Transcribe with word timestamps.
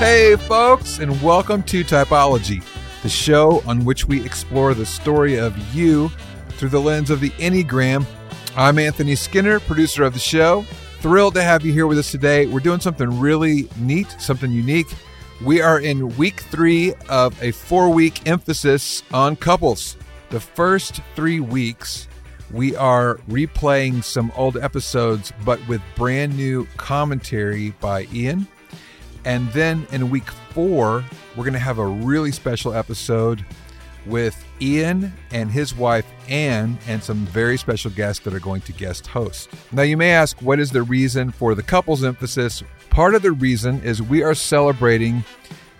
Hey, 0.00 0.34
folks, 0.34 0.98
and 0.98 1.20
welcome 1.22 1.62
to 1.64 1.84
Typology, 1.84 2.64
the 3.02 3.08
show 3.10 3.62
on 3.66 3.84
which 3.84 4.06
we 4.06 4.24
explore 4.24 4.72
the 4.72 4.86
story 4.86 5.38
of 5.38 5.54
you 5.74 6.08
through 6.52 6.70
the 6.70 6.80
lens 6.80 7.10
of 7.10 7.20
the 7.20 7.28
Enneagram. 7.32 8.06
I'm 8.56 8.78
Anthony 8.78 9.14
Skinner, 9.14 9.60
producer 9.60 10.02
of 10.04 10.14
the 10.14 10.18
show. 10.18 10.62
Thrilled 11.00 11.34
to 11.34 11.42
have 11.42 11.66
you 11.66 11.74
here 11.74 11.86
with 11.86 11.98
us 11.98 12.10
today. 12.10 12.46
We're 12.46 12.60
doing 12.60 12.80
something 12.80 13.20
really 13.20 13.68
neat, 13.76 14.16
something 14.18 14.50
unique. 14.50 14.86
We 15.44 15.60
are 15.60 15.80
in 15.80 16.16
week 16.16 16.40
three 16.44 16.94
of 17.10 17.40
a 17.42 17.50
four 17.50 17.90
week 17.90 18.26
emphasis 18.26 19.02
on 19.12 19.36
couples. 19.36 19.98
The 20.30 20.40
first 20.40 21.02
three 21.14 21.40
weeks, 21.40 22.08
we 22.50 22.74
are 22.74 23.16
replaying 23.28 24.02
some 24.02 24.32
old 24.34 24.56
episodes, 24.56 25.30
but 25.44 25.60
with 25.68 25.82
brand 25.94 26.38
new 26.38 26.66
commentary 26.78 27.74
by 27.82 28.06
Ian. 28.14 28.48
And 29.24 29.48
then 29.52 29.86
in 29.92 30.10
week 30.10 30.30
four, 30.52 31.04
we're 31.36 31.44
going 31.44 31.52
to 31.52 31.58
have 31.58 31.78
a 31.78 31.86
really 31.86 32.32
special 32.32 32.72
episode 32.72 33.44
with 34.06 34.44
Ian 34.60 35.12
and 35.30 35.50
his 35.50 35.74
wife 35.74 36.06
Anne 36.28 36.78
and 36.86 37.02
some 37.02 37.26
very 37.26 37.58
special 37.58 37.90
guests 37.90 38.24
that 38.24 38.34
are 38.34 38.40
going 38.40 38.62
to 38.62 38.72
guest 38.72 39.06
host. 39.06 39.50
Now, 39.72 39.82
you 39.82 39.96
may 39.96 40.12
ask, 40.12 40.40
what 40.40 40.58
is 40.58 40.70
the 40.70 40.82
reason 40.82 41.30
for 41.30 41.54
the 41.54 41.62
couples 41.62 42.04
emphasis? 42.04 42.62
Part 42.88 43.14
of 43.14 43.22
the 43.22 43.32
reason 43.32 43.82
is 43.82 44.02
we 44.02 44.22
are 44.22 44.34
celebrating 44.34 45.24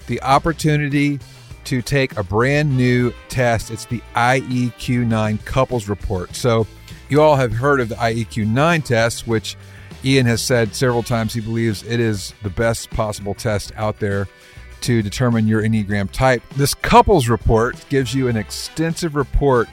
the 0.07 0.21
opportunity 0.23 1.19
to 1.65 1.83
take 1.83 2.17
a 2.17 2.23
brand 2.23 2.77
new 2.77 3.13
test. 3.29 3.71
It's 3.71 3.85
the 3.87 4.03
IEQ 4.15 5.07
9 5.07 5.39
couples 5.39 5.89
report. 5.89 6.35
So, 6.35 6.67
you 7.09 7.21
all 7.21 7.37
have 7.37 7.53
heard 7.53 7.81
of 7.81 7.89
the 7.89 7.97
IEQ 7.97 8.47
9 8.47 8.83
test, 8.83 9.27
which 9.27 9.57
Ian 10.05 10.27
has 10.27 10.41
said 10.41 10.75
several 10.75 11.03
times 11.03 11.35
he 11.35 11.41
believes 11.41 11.83
it 11.83 12.01
is 12.01 12.33
the 12.43 12.51
best 12.51 12.91
possible 12.91 13.35
test 13.35 13.73
out 13.77 13.99
there 13.99 14.29
to 14.83 15.03
determine 15.03 15.47
your 15.47 15.63
Enneagram 15.63 16.11
type. 16.11 16.43
This 16.57 16.75
couples 16.75 17.29
report 17.29 17.85
gives 17.89 18.15
you 18.15 18.29
an 18.29 18.37
extensive 18.37 19.15
report 19.15 19.69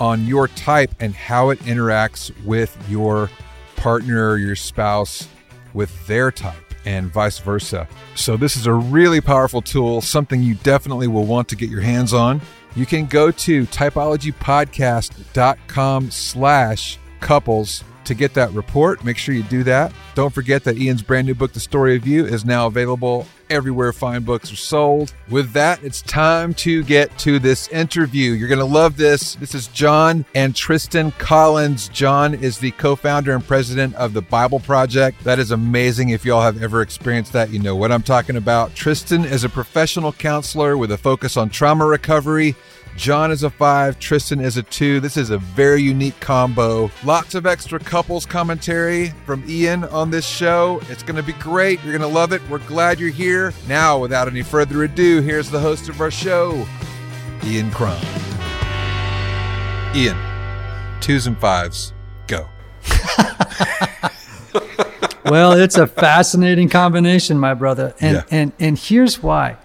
on 0.00 0.26
your 0.26 0.48
type 0.48 0.90
and 0.98 1.14
how 1.14 1.50
it 1.50 1.60
interacts 1.60 2.32
with 2.44 2.76
your 2.88 3.30
partner, 3.76 4.36
your 4.36 4.56
spouse, 4.56 5.28
with 5.72 6.06
their 6.06 6.32
type, 6.32 6.74
and 6.84 7.12
vice 7.12 7.38
versa. 7.38 7.86
So, 8.14 8.36
this 8.36 8.56
is 8.56 8.66
a 8.66 8.72
really 8.72 9.20
powerful 9.20 9.62
tool, 9.62 10.00
something 10.00 10.42
you 10.42 10.56
definitely 10.56 11.06
will 11.06 11.26
want 11.26 11.48
to 11.50 11.56
get 11.56 11.70
your 11.70 11.82
hands 11.82 12.12
on. 12.12 12.40
You 12.74 12.86
can 12.86 13.06
go 13.06 13.30
to 13.30 13.66
typologypodcast.com 13.66 16.10
slash 16.10 16.98
couples 17.20 17.84
to 18.04 18.14
get 18.14 18.34
that 18.34 18.52
report. 18.52 19.04
Make 19.04 19.16
sure 19.16 19.34
you 19.34 19.42
do 19.44 19.62
that. 19.64 19.92
Don't 20.14 20.32
forget 20.32 20.64
that 20.64 20.76
Ian's 20.78 21.02
brand 21.02 21.26
new 21.26 21.34
book, 21.34 21.52
The 21.52 21.60
Story 21.60 21.96
of 21.96 22.06
You, 22.06 22.24
is 22.24 22.44
now 22.44 22.66
available 22.66 23.26
everywhere 23.50 23.92
fine 23.92 24.22
books 24.22 24.52
are 24.52 24.56
sold. 24.56 25.12
With 25.28 25.52
that, 25.52 25.82
it's 25.82 26.02
time 26.02 26.54
to 26.54 26.82
get 26.84 27.16
to 27.18 27.38
this 27.38 27.68
interview. 27.68 28.32
You're 28.32 28.48
going 28.48 28.60
to 28.60 28.64
love 28.64 28.96
this. 28.96 29.34
This 29.34 29.54
is 29.54 29.66
Jon 29.68 30.24
and 30.34 30.54
Tristen 30.54 31.10
Collins. 31.12 31.88
Jon 31.88 32.34
is 32.34 32.58
the 32.58 32.70
co 32.72 32.96
founder 32.96 33.34
and 33.34 33.46
president 33.46 33.94
of 33.96 34.14
the 34.14 34.22
Bible 34.22 34.60
Project. 34.60 35.22
That 35.24 35.38
is 35.38 35.50
amazing. 35.50 36.10
If 36.10 36.24
y'all 36.24 36.42
have 36.42 36.62
ever 36.62 36.80
experienced 36.80 37.32
that, 37.32 37.50
you 37.50 37.58
know 37.58 37.76
what 37.76 37.92
I'm 37.92 38.02
talking 38.02 38.36
about. 38.36 38.74
Tristen 38.74 39.24
is 39.24 39.44
a 39.44 39.48
professional 39.48 40.12
counselor 40.12 40.76
with 40.76 40.92
a 40.92 40.98
focus 40.98 41.36
on 41.36 41.50
trauma 41.50 41.84
recovery. 41.84 42.54
Jon 42.96 43.30
is 43.30 43.42
a 43.44 43.50
five, 43.50 43.98
Tristen 43.98 44.40
is 44.40 44.56
a 44.58 44.62
two. 44.62 45.00
This 45.00 45.16
is 45.16 45.30
a 45.30 45.38
very 45.38 45.80
unique 45.82 46.18
combo. 46.20 46.90
Lots 47.02 47.34
of 47.34 47.46
extra 47.46 47.78
couples 47.78 48.26
commentary 48.26 49.08
from 49.24 49.42
Ian 49.48 49.84
on 49.84 50.10
this 50.10 50.26
show. 50.26 50.80
It's 50.90 51.02
going 51.02 51.16
to 51.16 51.22
be 51.22 51.32
great. 51.34 51.82
You're 51.82 51.96
going 51.96 52.08
to 52.08 52.14
love 52.14 52.32
it. 52.32 52.42
We're 52.50 52.58
glad 52.58 53.00
you're 53.00 53.08
here. 53.08 53.54
Now, 53.68 53.98
without 53.98 54.28
any 54.28 54.42
further 54.42 54.84
ado, 54.84 55.22
here's 55.22 55.50
the 55.50 55.60
host 55.60 55.88
of 55.88 56.00
our 56.00 56.10
show, 56.10 56.66
Ian 57.44 57.70
Cron. 57.70 57.96
Ian, 59.96 60.16
twos 61.00 61.26
and 61.26 61.38
fives, 61.38 61.94
go. 62.26 62.46
well, 65.24 65.52
it's 65.52 65.78
a 65.78 65.86
fascinating 65.86 66.68
combination, 66.68 67.38
my 67.38 67.54
brother, 67.54 67.94
and 68.00 68.16
Yeah. 68.16 68.22
and 68.30 68.52
and 68.60 68.78
here's 68.78 69.22
why. 69.22 69.56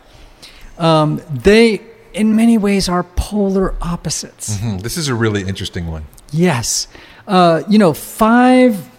Um, 0.78 1.22
they, 1.30 1.81
in 2.16 2.36
many 2.36 2.58
ways, 2.58 2.90
are 2.90 3.03
polar 3.16 3.76
opposites. 3.81 4.58
Hmm, 4.59 4.78
this 4.78 4.98
is 4.98 5.08
a 5.08 5.16
really 5.16 5.42
interesting 5.44 5.88
one. 5.92 6.06
Yes, 6.31 6.88
uh, 7.28 7.64
you 7.70 7.78
know, 7.78 7.94
five 7.94 8.90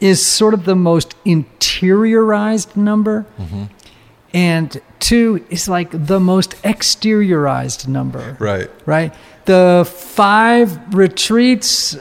is 0.00 0.24
sort 0.24 0.54
of 0.54 0.64
the 0.64 0.74
most 0.74 1.14
interiorized 1.24 2.74
number, 2.76 3.24
and 4.34 4.80
two 4.98 5.44
is 5.50 5.68
like 5.68 5.90
the 5.92 6.18
most 6.18 6.52
exteriorized 6.62 7.86
number 7.88 8.36
Right. 8.40 8.70
right? 8.86 9.12
The 9.44 9.84
five 9.88 10.94
retreats, 10.94 11.96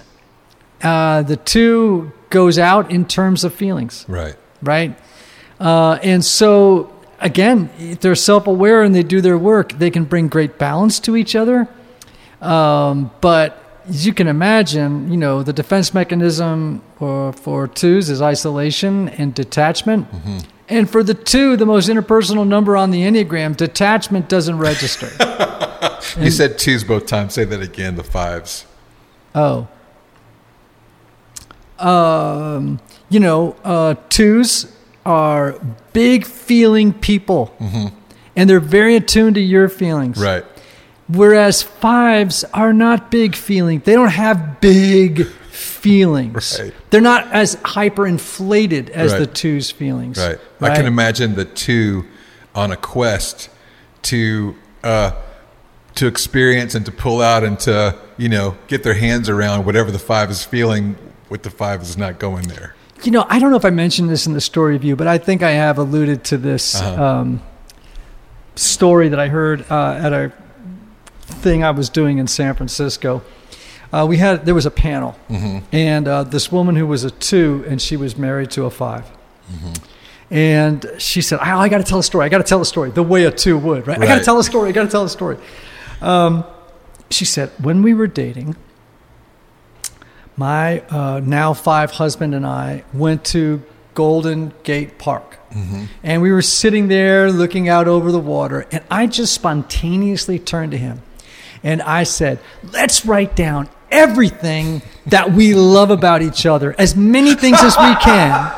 uh, 0.84 1.24
the 1.24 1.36
two 1.38 2.12
goes 2.30 2.58
out 2.58 2.90
in 2.92 3.06
terms 3.06 3.44
of 3.44 3.54
feelings, 3.54 4.06
Right. 4.08 4.36
right? 4.64 4.98
Uh, 5.60 6.00
and 6.02 6.24
so, 6.26 6.91
again, 7.22 7.70
if 7.80 8.02
they're 8.02 8.16
self 8.16 8.48
aware 8.48 8.84
and 8.84 8.94
they 8.94 9.04
do 9.04 9.22
their 9.22 9.38
work, 9.38 9.74
they 9.74 9.90
can 9.90 10.04
bring 10.04 10.28
great 10.28 10.58
balance 10.58 11.00
to 11.02 11.16
each 11.16 11.36
other. 11.36 11.68
Um, 12.42 13.12
but 13.22 13.62
as 13.88 14.06
you 14.06 14.14
can 14.14 14.28
imagine, 14.28 15.12
you 15.12 15.18
know, 15.18 15.44
the 15.44 15.54
defense 15.54 15.94
mechanism 15.94 16.82
for, 16.98 17.32
for 17.34 17.68
twos 17.68 18.10
is 18.10 18.22
isolation 18.22 19.10
and 19.10 19.34
detachment. 19.34 20.08
And 20.68 20.90
for 20.90 21.04
the 21.04 21.14
two, 21.14 21.58
the 21.58 21.66
most 21.66 21.90
interpersonal 21.90 22.48
number 22.48 22.78
on 22.78 22.92
the 22.92 23.02
Enneagram, 23.02 23.58
detachment 23.58 24.30
doesn't 24.30 24.58
register. 24.58 25.10
You 26.20 26.30
said 26.30 26.58
twos 26.60 26.84
both 26.84 27.06
times. 27.06 27.34
Say 27.34 27.46
that 27.46 27.62
again, 27.62 27.96
the 27.96 28.04
fives. 28.04 28.66
Oh. 29.34 29.68
Um, 31.80 32.80
you 33.10 33.20
know, 33.20 33.56
uh, 33.64 33.96
twos 34.10 34.76
are 35.06 35.60
big 35.94 36.26
feeling 36.26 36.94
people, 36.94 37.56
and 38.36 38.50
they're 38.50 38.60
very 38.60 38.96
attuned 38.96 39.36
to 39.36 39.42
your 39.42 39.70
feelings. 39.70 40.18
Right. 40.18 40.46
Whereas 41.08 41.62
fives 41.62 42.44
are 42.54 42.72
not 42.74 43.12
big 43.12 43.36
feeling. 43.36 43.82
They 43.84 43.94
don't 43.94 44.10
have 44.10 44.62
big 44.62 45.26
feelings. 45.28 46.60
Right. 46.62 46.74
They're 46.90 47.02
not 47.02 47.32
as 47.34 47.56
hyperinflated 47.58 48.90
as 48.90 49.12
Right. 49.12 49.20
the 49.20 49.28
twos' 49.28 49.72
feelings. 49.72 50.18
Right. 50.18 50.40
I 50.62 50.76
can 50.76 50.86
imagine 50.86 51.36
the 51.36 51.46
two 51.46 52.06
on 52.56 52.72
a 52.72 52.78
quest 52.78 53.50
to 54.04 54.56
uh, 54.84 55.12
to 55.96 56.08
experience 56.08 56.76
and 56.76 56.86
to 56.86 56.92
pull 56.92 57.22
out 57.22 57.44
and 57.44 57.60
to 57.62 57.98
you 58.18 58.30
know 58.30 58.56
get 58.68 58.84
their 58.84 58.94
hands 58.94 59.28
around 59.30 59.66
whatever 59.66 59.92
the 59.92 60.00
five 60.00 60.30
is 60.32 60.44
feeling. 60.44 60.96
What 61.28 61.44
the 61.44 61.50
five 61.50 61.82
is 61.82 61.98
not 61.98 62.20
going 62.20 62.48
there. 62.48 62.76
You 63.04 63.12
know, 63.12 63.26
I 63.30 63.40
don't 63.40 63.50
know 63.52 63.58
if 63.58 63.66
I 63.66 63.70
mentioned 63.72 64.10
this 64.10 64.28
in 64.28 64.34
the 64.34 64.42
story 64.42 64.76
of 64.76 64.84
you, 64.84 64.96
but 64.96 65.08
I 65.08 65.18
think 65.18 65.42
I 65.42 65.52
have 65.52 65.78
alluded 65.80 66.24
to 66.26 66.38
this 66.38 66.76
Uh-huh. 66.80 67.04
um, 67.04 67.42
story 68.56 69.10
that 69.10 69.20
I 69.20 69.28
heard 69.28 69.66
uh, 69.72 69.94
at 70.00 70.14
a 70.14 70.32
thing 71.26 71.64
I 71.64 71.72
was 71.72 71.90
doing 71.90 72.20
in 72.20 72.28
San 72.28 72.54
Francisco. 72.54 73.24
Uh, 73.92 74.06
we 74.08 74.18
had 74.18 74.46
there 74.46 74.54
was 74.56 74.66
a 74.66 74.72
panel, 74.72 75.16
Mm-hmm. 75.30 75.58
and 75.72 76.08
uh, 76.08 76.24
this 76.24 76.52
woman 76.52 76.76
who 76.76 76.86
was 76.86 77.04
a 77.04 77.12
two, 77.12 77.66
and 77.68 77.82
she 77.82 77.98
was 77.98 78.18
married 78.18 78.52
to 78.52 78.66
a 78.66 78.70
5 78.70 79.04
Mm-hmm. 79.52 79.74
And 80.34 80.86
she 80.98 81.22
said, 81.22 81.40
"I, 81.40 81.60
I 81.64 81.68
got 81.70 81.80
to 81.80 81.84
tell 81.84 82.00
a 82.00 82.04
story. 82.04 82.26
I 82.26 82.30
got 82.30 82.38
to 82.38 82.46
tell 82.46 82.62
a 82.62 82.66
story 82.66 82.90
the 82.92 83.04
way 83.04 83.26
a 83.26 83.32
two 83.32 83.58
would, 83.58 83.86
right? 83.86 84.00
I 84.02 84.06
got 84.06 84.20
to 84.20 84.24
tell 84.24 84.40
a 84.40 84.44
story. 84.46 84.70
I 84.70 84.72
got 84.72 84.84
to 84.84 84.90
tell 84.90 85.04
a 85.04 85.10
story." 85.10 85.38
Um, 86.02 86.46
she 87.10 87.26
said, 87.26 87.50
"When 87.60 87.82
we 87.84 87.94
were 87.94 88.08
dating, 88.08 88.56
my 90.38 90.80
uh, 90.90 91.20
now 91.24 91.54
five 91.54 91.92
husband 91.92 92.34
and 92.36 92.46
I 92.46 92.84
went 92.94 93.24
to 93.26 93.62
Golden 93.94 94.54
Gate 94.64 94.98
Park. 94.98 95.38
And 96.02 96.22
we 96.22 96.32
were 96.32 96.42
sitting 96.42 96.88
there 96.88 97.30
looking 97.30 97.68
out 97.68 97.90
over 97.90 98.10
the 98.14 98.20
water. 98.20 98.66
And 98.72 98.82
I 98.90 99.06
just 99.08 99.34
spontaneously 99.34 100.40
turned 100.40 100.72
to 100.72 100.78
him 100.78 101.02
and 101.62 101.82
I 101.82 102.04
said, 102.04 102.40
Let's 102.72 103.06
write 103.06 103.36
down 103.36 103.68
everything 103.92 104.82
that 105.08 105.34
we 105.34 105.54
love 105.54 105.92
about 105.92 106.22
each 106.22 106.46
other, 106.46 106.74
as 106.80 106.96
many 106.96 107.36
things 107.36 107.58
as 107.62 107.76
we 107.78 107.94
can. 107.96 108.32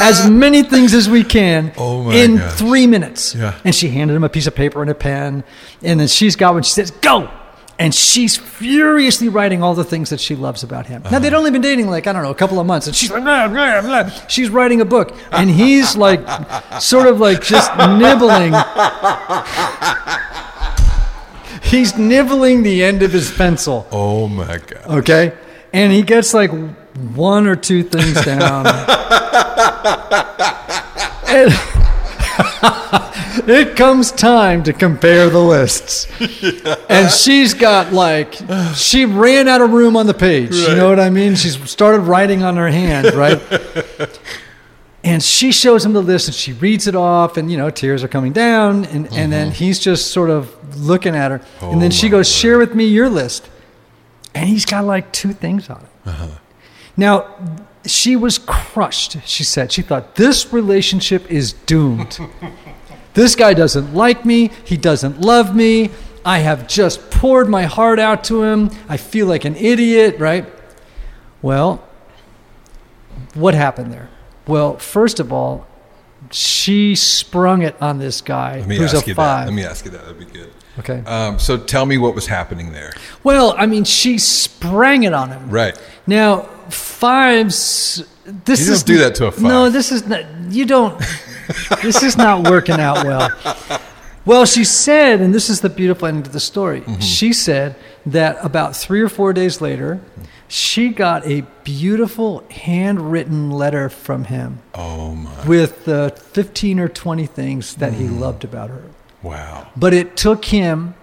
as 0.00 0.28
many 0.30 0.62
things 0.62 0.94
as 0.94 1.08
we 1.08 1.24
can 1.24 1.72
Oh 1.76 2.10
in 2.10 2.36
gosh. 2.36 2.54
three 2.54 2.86
minutes. 2.86 3.34
Yeah. 3.34 3.58
And 3.64 3.74
she 3.74 3.88
handed 3.88 4.14
him 4.14 4.24
a 4.24 4.28
piece 4.28 4.46
of 4.46 4.54
paper 4.54 4.80
and 4.80 4.90
a 4.90 4.94
pen. 4.94 5.42
And 5.82 5.98
then 5.98 6.06
she's 6.08 6.36
got 6.36 6.54
one. 6.54 6.62
She 6.62 6.72
says, 6.72 6.92
Go. 6.92 7.30
And 7.78 7.94
she's 7.94 8.38
furiously 8.38 9.28
writing 9.28 9.62
all 9.62 9.74
the 9.74 9.84
things 9.84 10.08
that 10.08 10.18
she 10.18 10.34
loves 10.34 10.62
about 10.62 10.86
him. 10.86 11.02
Now, 11.10 11.18
they'd 11.18 11.28
Uh-huh. 11.28 11.36
only 11.38 11.50
been 11.50 11.60
dating 11.60 11.90
like, 11.90 12.06
I 12.06 12.12
don't 12.14 12.22
know, 12.22 12.30
a 12.30 12.34
couple 12.34 12.58
of 12.58 12.66
months. 12.66 12.86
And 12.86 12.96
she's 12.96 13.10
like, 13.10 13.22
blah, 13.22 13.48
blah, 13.48 13.82
blah. 13.82 14.08
She's 14.28 14.48
writing 14.48 14.80
a 14.80 14.86
book. 14.86 15.14
And 15.30 15.50
he's 15.50 15.94
like, 15.94 16.20
sort 16.80 17.06
of 17.06 17.20
like 17.20 17.42
just 17.42 17.70
nibbling. 17.76 18.54
He's 21.62 21.96
nibbling 21.98 22.62
the 22.62 22.82
end 22.84 23.02
of 23.02 23.12
his 23.12 23.30
pencil. 23.30 23.86
Oh 23.92 24.28
my 24.28 24.58
god. 24.58 24.86
Okay. 25.00 25.32
And 25.72 25.92
he 25.92 26.02
gets 26.02 26.32
like 26.32 26.50
one 27.14 27.46
or 27.46 27.56
two 27.56 27.82
things 27.82 28.14
down. 28.24 28.66
and 31.28 31.52
it 33.48 33.76
comes 33.76 34.12
time 34.12 34.62
to 34.64 34.72
compare 34.72 35.28
the 35.30 35.40
lists. 35.40 36.06
And 36.88 37.10
she's 37.10 37.52
got 37.52 37.92
like, 37.92 38.34
she 38.74 39.04
ran 39.04 39.48
out 39.48 39.60
of 39.60 39.72
room 39.72 39.96
on 39.96 40.06
the 40.06 40.14
page. 40.14 40.54
You 40.54 40.74
know 40.74 40.88
what 40.88 41.00
I 41.00 41.10
mean? 41.10 41.34
She's 41.34 41.68
started 41.68 42.00
writing 42.00 42.42
on 42.42 42.56
her 42.56 42.68
hand, 42.68 43.12
right? 43.14 43.40
And 45.06 45.22
she 45.22 45.52
shows 45.52 45.84
him 45.84 45.92
the 45.92 46.02
list 46.02 46.26
and 46.26 46.34
she 46.34 46.52
reads 46.52 46.88
it 46.88 46.96
off, 46.96 47.36
and 47.36 47.48
you 47.50 47.56
know, 47.56 47.70
tears 47.70 48.02
are 48.02 48.08
coming 48.08 48.32
down. 48.32 48.84
And, 48.86 49.06
and 49.12 49.32
then 49.32 49.48
mm-hmm. 49.48 49.54
he's 49.54 49.78
just 49.78 50.10
sort 50.10 50.30
of 50.30 50.76
looking 50.76 51.14
at 51.14 51.30
her. 51.30 51.40
and 51.60 51.80
then 51.80 51.92
oh 51.92 51.94
she 51.94 52.06
my 52.06 52.12
goes, 52.12 52.28
Share 52.28 52.58
with 52.58 52.74
me 52.74 52.86
your 52.86 53.08
list. 53.08 53.48
And 54.34 54.48
he's 54.48 54.64
got 54.64 54.84
like 54.84 55.12
two 55.12 55.32
things 55.32 55.70
on 55.70 55.82
it. 55.82 56.08
Uh-huh. 56.08 56.28
Now, 56.96 57.34
she 57.86 58.16
was 58.16 58.38
crushed, 58.38 59.18
she 59.24 59.44
said. 59.44 59.70
She 59.70 59.82
thought, 59.82 60.16
This 60.16 60.52
relationship 60.52 61.30
is 61.30 61.52
doomed. 61.52 62.18
This 63.16 63.34
guy 63.34 63.52
doesn't 63.54 63.92
like 63.94 64.24
me. 64.24 64.50
He 64.64 64.76
doesn't 64.76 65.20
love 65.20 65.56
me. 65.56 65.90
I 66.24 66.38
have 66.38 66.68
just 66.68 67.10
poured 67.10 67.48
my 67.48 67.64
heart 67.64 67.98
out 67.98 68.22
to 68.24 68.42
him. 68.44 68.70
I 68.88 68.96
feel 68.96 69.26
like 69.26 69.44
an 69.44 69.56
idiot, 69.56 70.18
right? 70.20 70.46
Well, 71.42 71.82
what 73.34 73.54
happened 73.54 73.92
there? 73.92 74.08
Well, 74.46 74.76
first 74.78 75.18
of 75.20 75.32
all, 75.32 75.66
she 76.30 76.94
sprung 76.94 77.62
it 77.62 77.74
on 77.80 77.98
this 77.98 78.20
guy 78.20 78.58
Let 78.58 78.68
me 78.68 78.76
who's 78.76 78.92
ask 78.94 79.06
a 79.06 79.08
you 79.10 79.14
five. 79.14 79.46
that. 79.46 79.52
Let 79.52 79.54
me 79.56 79.64
ask 79.64 79.84
you 79.84 79.90
that. 79.92 80.02
That'd 80.02 80.18
be 80.18 80.24
good. 80.26 80.52
okay. 80.80 81.02
Um, 81.06 81.38
so 81.38 81.56
tell 81.56 81.86
me 81.86 81.98
what 81.98 82.14
was 82.14 82.26
happening 82.26 82.72
there. 82.72 82.92
well, 83.22 83.54
I 83.56 83.66
mean, 83.66 83.84
she 83.84 84.18
sprang 84.18 85.04
it 85.04 85.12
on 85.12 85.30
him. 85.30 85.48
Right. 85.50 85.80
Now, 86.06 86.42
fives. 86.68 88.04
This 88.24 88.60
You 88.60 88.66
don't 88.66 88.74
is 88.74 88.82
do 88.82 88.98
that 88.98 89.14
to 89.16 89.26
a 89.26 89.32
five. 89.32 89.42
No, 89.42 89.70
this 89.70 89.92
is 89.92 90.06
not. 90.06 90.24
You 90.50 90.66
don't. 90.66 91.00
This 91.82 92.02
is 92.02 92.16
not 92.16 92.48
working 92.50 92.80
out 92.80 93.04
well. 93.06 93.30
Well, 94.24 94.44
she 94.44 94.64
said, 94.64 95.20
and 95.20 95.32
this 95.32 95.48
is 95.48 95.60
the 95.60 95.68
beautiful 95.70 96.08
ending 96.08 96.24
to 96.24 96.30
the 96.30 96.40
story. 96.40 96.80
Mm-hmm. 96.80 97.00
She 97.00 97.32
said 97.32 97.76
that 98.06 98.36
about 98.44 98.74
three 98.74 99.00
or 99.00 99.08
four 99.08 99.32
days 99.32 99.60
later, 99.60 100.00
she 100.48 100.88
got 100.88 101.24
a 101.26 101.42
beautiful 101.62 102.42
handwritten 102.50 103.50
letter 103.50 103.88
from 103.88 104.24
him 104.24 104.58
Oh 104.74 105.14
my. 105.14 105.46
with 105.46 105.88
uh, 105.88 106.10
15 106.10 106.80
or 106.80 106.88
20 106.88 107.26
things 107.26 107.74
that 107.76 107.92
he 107.94 108.04
Mm. 108.04 108.18
loved 108.18 108.42
about 108.44 108.70
her. 108.70 108.82
Wow. 109.22 109.68
But 109.76 109.94
it 109.94 110.16
took 110.16 110.46
him 110.46 110.94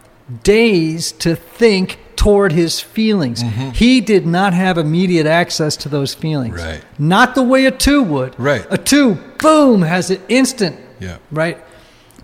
days 0.44 1.12
to 1.14 1.36
think 1.36 2.00
toward 2.16 2.52
his 2.52 2.80
feelings. 2.80 3.42
He 3.74 4.02
did 4.02 4.26
not 4.26 4.54
have 4.54 4.78
immediate 4.78 5.26
access 5.28 5.76
to 5.78 5.90
those 5.90 6.14
feelings. 6.14 6.56
Mm-hmm. 6.60 6.70
Right. 6.70 6.84
Not 7.00 7.36
the 7.36 7.44
way 7.44 7.66
a 7.66 7.72
two 7.72 8.04
would. 8.04 8.40
Right. 8.40 8.66
A 8.70 8.78
two, 8.78 9.16
boom, 9.40 9.82
has 9.82 10.10
it 10.10 10.22
instant. 10.30 10.80
Yeah. 11.00 11.18
Right? 11.32 11.58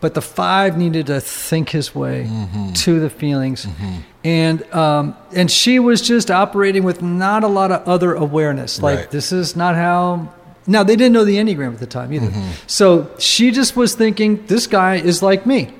But 0.02 0.14
the 0.14 0.22
five 0.22 0.78
needed 0.78 1.08
to 1.08 1.20
think 1.20 1.70
his 1.70 1.94
way 1.94 2.26
Mm-hmm. 2.30 2.74
to 2.74 3.00
the 3.02 3.10
feelings. 3.10 3.68
And 4.24 4.64
um, 4.74 5.16
and 5.36 5.50
she 5.52 5.80
was 5.80 6.02
just 6.02 6.30
operating 6.32 6.84
with 6.84 7.02
not 7.02 7.44
a 7.44 7.48
lot 7.48 7.72
of 7.72 7.88
other 7.88 8.14
awareness. 8.14 8.82
Like 8.82 8.98
Right. 9.00 9.12
this 9.12 9.32
is 9.32 9.56
not 9.56 9.76
how 9.76 10.34
now 10.68 10.84
they 10.84 10.96
didn't 10.96 11.14
know 11.14 11.26
the 11.26 11.38
Enneagram 11.38 11.74
at 11.74 11.80
the 11.80 11.88
time 11.88 12.14
either. 12.14 12.28
Mm-hmm. 12.28 12.52
So 12.68 13.10
she 13.18 13.52
just 13.52 13.76
was 13.76 13.96
thinking, 13.96 14.46
this 14.46 14.68
guy 14.68 14.96
is 14.96 15.22
like 15.24 15.46
me. 15.46 15.74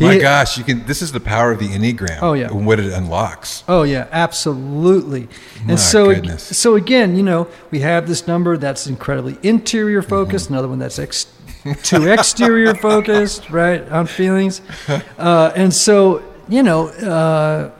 My 0.00 0.18
gosh, 0.18 0.58
you 0.58 0.64
can. 0.64 0.84
This 0.86 1.02
is 1.02 1.12
the 1.12 1.20
power 1.20 1.52
of 1.52 1.58
the 1.60 1.68
enneagram. 1.68 2.18
Oh, 2.20 2.32
yeah. 2.32 2.48
and 2.50 2.66
what 2.66 2.80
it 2.80 2.92
unlocks. 2.92 3.62
Oh 3.68 3.82
yeah, 3.84 4.08
absolutely. 4.10 5.28
And 5.60 5.68
My 5.68 5.74
so 5.76 6.12
goodness. 6.14 6.42
so 6.58 6.74
again, 6.74 7.16
you 7.16 7.22
know, 7.22 7.46
we 7.70 7.80
have 7.80 8.06
this 8.08 8.26
number 8.26 8.56
that's 8.56 8.86
incredibly 8.86 9.38
interior 9.42 10.02
focused, 10.02 10.46
Mm-hmm. 10.46 10.54
another 10.54 10.68
one 10.68 10.78
that's 10.80 10.98
ex- 10.98 11.26
too 11.82 12.08
exterior 12.08 12.74
focused, 12.90 13.50
right, 13.50 13.88
on 13.90 14.06
feelings. 14.06 14.60
Uh, 15.18 15.52
and 15.56 15.72
so, 15.72 16.22
you 16.48 16.62
know, 16.62 16.88
uh, 16.88 17.70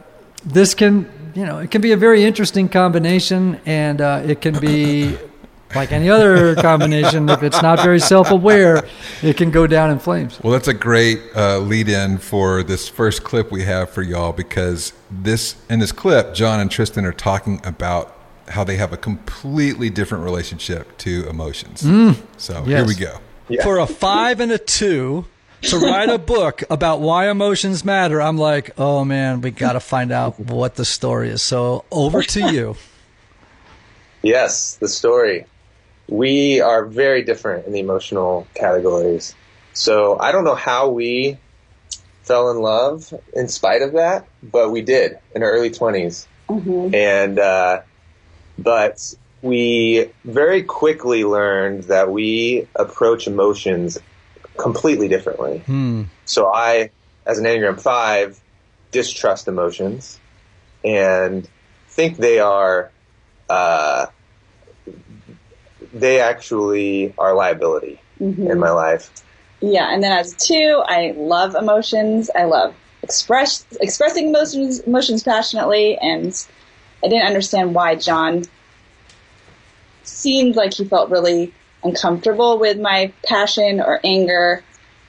this 0.44 0.74
can, 0.74 1.10
you 1.34 1.44
know, 1.44 1.58
it 1.58 1.70
can 1.70 1.80
be 1.80 1.92
a 1.92 1.96
very 1.96 2.22
interesting 2.24 2.68
combination, 2.68 3.60
and 3.66 4.00
uh, 4.00 4.22
it 4.24 4.40
can 4.40 4.58
be 4.60 5.16
like 5.74 5.92
any 5.92 6.08
other 6.10 6.54
combination. 6.56 7.28
if 7.28 7.42
it's 7.42 7.60
not 7.62 7.80
very 7.82 8.00
self-aware, 8.00 8.86
it 9.22 9.36
can 9.36 9.50
go 9.50 9.66
down 9.66 9.90
in 9.90 9.98
flames. 9.98 10.40
Well, 10.42 10.52
that's 10.52 10.68
a 10.68 10.74
great 10.74 11.20
uh, 11.34 11.58
lead 11.58 11.88
in 11.88 12.18
for 12.18 12.62
this 12.62 12.88
first 12.88 13.24
clip 13.24 13.50
we 13.50 13.62
have 13.64 13.90
for 13.90 14.02
y'all 14.02 14.32
because 14.32 14.92
this 15.10 15.56
in 15.68 15.78
this 15.80 15.92
clip, 15.92 16.34
Jon 16.34 16.60
and 16.60 16.70
Tristen 16.70 17.04
are 17.04 17.12
talking 17.12 17.60
about 17.64 18.16
how 18.48 18.62
they 18.64 18.76
have 18.76 18.92
a 18.92 18.96
completely 18.96 19.88
different 19.90 20.22
relationship 20.24 20.96
to 20.98 21.26
emotions. 21.28 21.80
So 22.36 22.62
here 22.64 22.84
we 22.86 22.94
go. 22.94 23.18
for 23.62 23.78
a 23.78 23.86
five 23.86 24.40
and 24.40 24.52
a 24.52 24.58
two 24.58 25.24
to 25.62 25.78
write 25.78 26.10
a 26.10 26.18
book 26.18 26.62
about 26.68 27.00
why 27.00 27.30
emotions 27.30 27.86
matter, 27.86 28.20
I'm 28.20 28.36
like, 28.36 28.78
oh 28.78 29.02
man, 29.04 29.40
we 29.40 29.50
got 29.50 29.72
to 29.72 29.80
find 29.80 30.12
out 30.12 30.38
what 30.38 30.74
the 30.74 30.84
story 30.84 31.30
is. 31.30 31.40
So 31.40 31.84
over 31.90 32.22
to 32.22 32.52
you. 32.52 32.76
Yes, 34.22 34.76
the 34.76 34.88
story. 34.88 35.44
We 36.08 36.60
are 36.60 36.84
very 36.84 37.22
different 37.22 37.66
in 37.66 37.72
the 37.72 37.80
emotional 37.80 38.46
categories. 38.54 39.34
So 39.72 40.18
I 40.18 40.32
don't 40.32 40.44
know 40.44 40.54
how 40.54 40.90
we 40.90 41.38
fell 42.22 42.50
in 42.50 42.58
love 42.58 43.12
in 43.34 43.48
spite 43.48 43.82
of 43.82 43.92
that, 43.92 44.26
but 44.42 44.70
we 44.70 44.82
did 44.82 45.18
in 45.34 45.42
our 45.42 45.50
early 45.50 45.70
20s. 45.70 46.26
And, 46.94 47.38
uh, 47.38 47.82
but 48.58 49.14
we 49.42 50.10
very 50.24 50.62
quickly 50.62 51.24
learned 51.24 51.84
that 51.84 52.10
we 52.10 52.66
approach 52.76 53.26
emotions 53.26 53.98
completely 54.56 55.08
differently. 55.08 55.62
So 56.24 56.50
I, 56.52 56.90
as 57.26 57.38
an 57.38 57.44
Enneagram 57.44 57.80
5, 57.80 58.40
distrust 58.90 59.48
emotions 59.48 60.18
and 60.84 61.48
think 61.88 62.16
they 62.16 62.38
are 62.38 62.90
uh, 63.50 64.06
they 65.94 66.20
actually 66.20 67.14
are 67.16 67.34
liability 67.34 68.00
mm-hmm. 68.20 68.50
in 68.50 68.58
my 68.58 68.70
life. 68.70 69.10
Yeah, 69.60 69.92
and 69.92 70.02
then 70.02 70.12
as 70.12 70.34
a 70.34 70.36
two, 70.36 70.82
I 70.86 71.14
love 71.16 71.54
emotions. 71.54 72.30
I 72.34 72.44
love 72.44 72.74
express 73.02 73.64
expressing 73.80 74.28
emotions 74.28 74.80
emotions 74.80 75.22
passionately, 75.22 75.96
and 75.98 76.46
I 77.02 77.08
didn't 77.08 77.26
understand 77.26 77.74
why 77.74 77.94
Jon 77.94 78.44
seemed 80.02 80.56
like 80.56 80.74
he 80.74 80.84
felt 80.84 81.10
really 81.10 81.54
uncomfortable 81.82 82.58
with 82.58 82.78
my 82.78 83.12
passion 83.26 83.80
or 83.80 84.00
anger, 84.04 84.62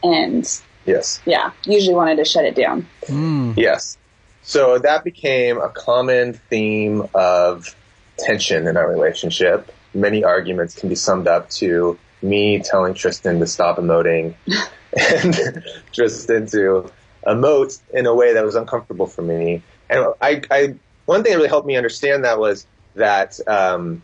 and 0.04 0.46
Yes. 0.86 1.20
yeah, 1.26 1.52
usually 1.66 1.96
wanted 1.96 2.18
to 2.18 2.26
shut 2.26 2.46
it 2.46 2.56
down. 2.56 2.88
Mm. 3.08 3.58
Yes. 3.58 3.98
So 4.44 4.78
that 4.78 5.04
became 5.04 5.60
a 5.60 5.70
common 5.70 6.34
theme 6.50 7.08
of 7.16 7.76
tension 8.20 8.68
in 8.68 8.78
our 8.78 8.88
relationship. 8.88 9.72
Many 9.96 10.24
arguments 10.24 10.76
can 10.76 10.90
be 10.90 10.96
summed 10.96 11.28
up 11.28 11.50
to 11.52 11.98
me 12.22 12.60
telling 12.60 12.94
Tristen 12.94 13.40
to 13.40 13.48
stop 13.48 13.78
emoting 13.78 14.36
and 15.12 15.64
Tristen 15.94 16.48
to 16.48 16.92
emote 17.26 17.80
in 17.94 18.06
a 18.06 18.14
way 18.14 18.34
that 18.34 18.44
was 18.44 18.56
uncomfortable 18.56 19.08
for 19.08 19.22
me. 19.22 19.62
And 19.90 20.06
I, 20.22 20.42
I 20.52 20.76
one 21.06 21.24
thing 21.24 21.32
that 21.32 21.38
really 21.38 21.50
helped 21.50 21.68
me 21.68 21.76
understand 21.76 22.26
that 22.26 22.40
was 22.40 22.68
that 22.96 23.40
um, 23.48 24.02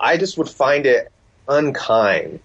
I 0.00 0.16
just 0.16 0.38
would 0.38 0.48
find 0.48 0.86
it 0.86 1.10
unkind 1.48 2.40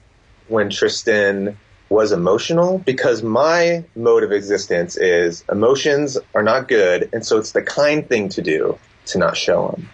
when 0.47 0.69
Tristen 0.69 1.57
was 1.89 2.11
emotional 2.11 2.79
because 2.79 3.23
my 3.23 3.83
mode 3.95 4.23
of 4.23 4.31
existence 4.31 4.97
is 4.97 5.43
emotions 5.51 6.17
are 6.35 6.43
not 6.43 6.67
good, 6.67 7.09
and 7.13 7.25
so 7.25 7.37
it's 7.37 7.53
the 7.53 7.61
kind 7.61 8.07
thing 8.07 8.29
to 8.29 8.41
do 8.41 8.77
to 9.07 9.17
not 9.17 9.37
show 9.37 9.69
them. 9.69 9.89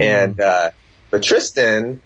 And 0.00 0.40
uh, 0.40 0.70
but 1.10 1.22
Tristen 1.22 2.02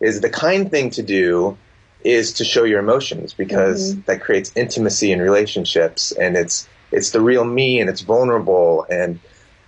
is 0.00 0.20
the 0.20 0.30
kind 0.30 0.70
thing 0.70 0.90
to 0.90 1.02
do 1.02 1.56
is 2.02 2.32
to 2.34 2.44
show 2.44 2.64
your 2.64 2.80
emotions 2.80 3.34
because 3.34 3.96
that 4.02 4.22
creates 4.22 4.52
intimacy 4.56 5.12
in 5.12 5.20
relationships, 5.20 6.12
and 6.12 6.36
it's 6.36 6.68
it's 6.90 7.10
the 7.10 7.20
real 7.20 7.44
me, 7.44 7.80
and 7.80 7.90
it's 7.90 8.00
vulnerable, 8.00 8.86
and 8.90 9.20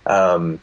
um, 0.05 0.59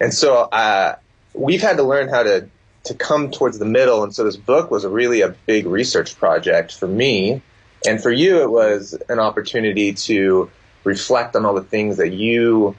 and 0.00 0.12
so 0.14 0.34
uh, 0.34 0.96
we've 1.34 1.62
had 1.62 1.76
to 1.76 1.82
learn 1.82 2.08
how 2.08 2.22
to 2.22 2.48
to 2.84 2.94
come 2.94 3.30
towards 3.30 3.58
the 3.58 3.64
middle. 3.66 4.02
And 4.02 4.14
so 4.14 4.24
this 4.24 4.36
book 4.36 4.70
was 4.70 4.84
a 4.84 4.88
really 4.88 5.20
a 5.20 5.28
big 5.46 5.66
research 5.66 6.16
project 6.18 6.74
for 6.74 6.88
me. 6.88 7.42
And 7.86 8.02
for 8.02 8.10
you, 8.10 8.42
it 8.42 8.50
was 8.50 8.98
an 9.08 9.18
opportunity 9.18 9.92
to 9.92 10.50
reflect 10.84 11.36
on 11.36 11.44
all 11.44 11.54
the 11.54 11.62
things 11.62 11.98
that 11.98 12.12
you 12.12 12.76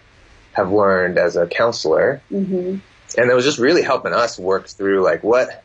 have 0.53 0.71
learned 0.71 1.17
as 1.17 1.35
a 1.35 1.47
counselor. 1.47 2.21
hmm 2.29 2.77
And 3.17 3.29
it 3.29 3.33
was 3.33 3.45
just 3.45 3.59
really 3.59 3.81
helping 3.81 4.13
us 4.13 4.39
work 4.39 4.67
through 4.67 5.01
like 5.03 5.23
what, 5.23 5.63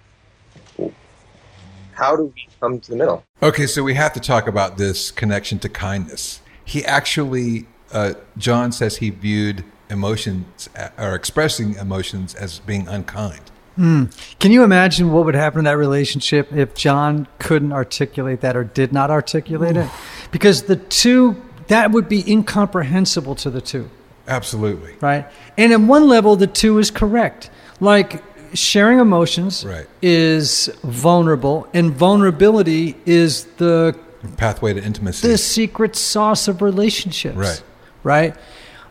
how 1.96 2.14
do 2.14 2.24
we 2.34 2.48
come 2.60 2.78
to 2.80 2.90
the 2.90 2.96
middle? 2.96 3.24
Okay, 3.42 3.66
so 3.66 3.82
we 3.82 3.94
have 3.94 4.12
to 4.12 4.20
talk 4.20 4.46
about 4.46 4.76
this 4.76 5.10
connection 5.10 5.58
to 5.60 5.68
kindness. 5.68 6.40
He 6.64 6.84
actually, 6.84 7.66
uh, 7.92 8.14
Jon 8.36 8.70
says 8.72 8.98
he 8.98 9.10
viewed 9.10 9.64
emotions 9.88 10.68
uh, 10.76 10.88
or 10.98 11.14
expressing 11.14 11.74
emotions 11.74 12.34
as 12.34 12.58
being 12.60 12.86
unkind. 12.88 13.40
Can 13.76 14.08
you 14.40 14.64
imagine 14.64 15.12
what 15.12 15.26
would 15.26 15.34
happen 15.34 15.58
in 15.58 15.64
that 15.66 15.76
relationship 15.76 16.50
if 16.50 16.74
Jon 16.74 17.28
couldn't 17.38 17.74
articulate 17.74 18.40
that 18.40 18.56
or 18.56 18.64
did 18.64 18.90
not 18.90 19.10
articulate 19.10 19.76
it? 19.76 19.90
Because 20.30 20.62
the 20.62 20.76
two, 20.76 21.36
that 21.68 21.90
would 21.90 22.08
be 22.08 22.24
incomprehensible 22.30 23.34
to 23.34 23.50
the 23.50 23.60
two, 23.60 23.90
Absolutely. 24.26 24.94
right? 25.02 25.26
And 25.58 25.74
at 25.74 25.80
one 25.82 26.08
level, 26.08 26.36
the 26.36 26.46
two 26.46 26.78
is 26.78 26.90
correct. 26.90 27.50
Like 27.78 28.22
sharing 28.54 28.98
emotions 28.98 29.64
Right. 29.64 29.86
is 30.02 30.70
vulnerable, 30.82 31.66
and 31.74 31.92
vulnerability 31.94 32.96
is 33.06 33.44
the 33.58 33.94
Pathway 34.36 34.74
to 34.74 34.82
intimacy. 34.82 35.28
the 35.28 35.38
secret 35.38 35.94
sauce 35.96 36.48
of 36.48 36.60
relationships. 36.62 37.36
Right. 37.36 37.62
Right. 38.02 38.34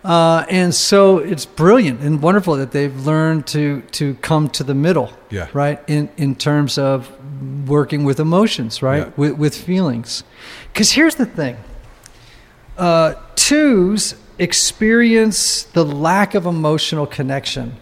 Uh, 0.04 0.46
and 0.50 0.74
so 0.74 1.18
it's 1.18 1.46
brilliant 1.46 2.00
and 2.02 2.22
wonderful 2.22 2.56
that 2.58 2.72
they've 2.72 3.06
learned 3.08 3.48
to 3.48 3.82
to 3.92 4.14
come 4.22 4.50
to 4.50 4.64
the 4.64 4.76
middle. 4.76 5.10
Yeah. 5.32 5.48
Right. 5.54 5.80
In 5.88 6.10
in 6.18 6.36
terms 6.36 6.78
of 6.78 7.10
working 7.68 8.04
with 8.06 8.20
emotions. 8.20 8.82
Right. 8.84 9.00
Yeah. 9.08 9.12
With 9.18 9.34
with 9.38 9.56
feelings. 9.56 10.24
Because 10.72 10.92
here's 10.92 11.16
the 11.16 11.26
thing. 11.26 11.58
Uh, 12.78 13.14
twos 13.36 14.16
experience 14.38 15.64
the 15.74 15.86
lack 15.86 16.36
of 16.36 16.46
emotional 16.46 17.06
connection 17.08 17.76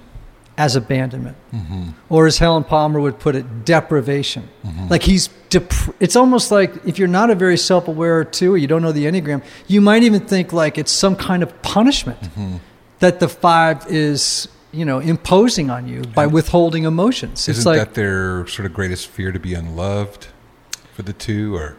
as 0.58 0.76
abandonment, 0.76 1.36
mm-hmm. 1.52 1.90
or 2.10 2.28
as 2.28 2.38
Helen 2.38 2.64
Palmer 2.64 3.00
would 3.00 3.18
put 3.18 3.36
it, 3.36 3.66
deprivation. 3.66 4.48
Mm-hmm. 4.64 4.88
Like 4.88 5.02
he's, 5.02 5.30
dep- 5.50 5.74
it's 6.00 6.16
almost 6.16 6.52
like 6.52 6.86
if 6.86 7.00
you're 7.00 7.08
not 7.08 7.32
a 7.32 7.36
very 7.36 7.58
self-aware 7.58 8.24
two, 8.26 8.54
or 8.54 8.58
you 8.58 8.68
don't 8.68 8.84
know 8.84 8.92
the 8.92 9.06
enneagram, 9.06 9.44
you 9.68 9.82
might 9.82 10.04
even 10.04 10.22
think 10.28 10.54
like 10.54 10.78
it's 10.78 10.92
some 10.92 11.16
kind 11.16 11.42
of 11.42 11.60
punishment 11.64 12.22
mm-hmm. 12.22 12.58
that 13.00 13.20
the 13.20 13.28
five 13.28 13.88
is, 13.88 14.48
you 14.72 14.86
know, 14.86 15.00
imposing 15.00 15.72
on 15.72 15.88
you 15.88 16.02
by 16.02 16.28
withholding 16.28 16.84
emotions. 16.84 17.50
Isn't 17.50 17.66
like, 17.66 17.80
that 17.80 17.96
their 17.96 18.46
sort 18.48 18.68
of 18.68 18.74
greatest 18.74 19.08
fear 19.08 19.32
to 19.32 19.40
be 19.40 19.56
unloved 19.56 20.28
for 20.94 21.02
the 21.02 21.14
two? 21.14 21.56
Or 21.56 21.78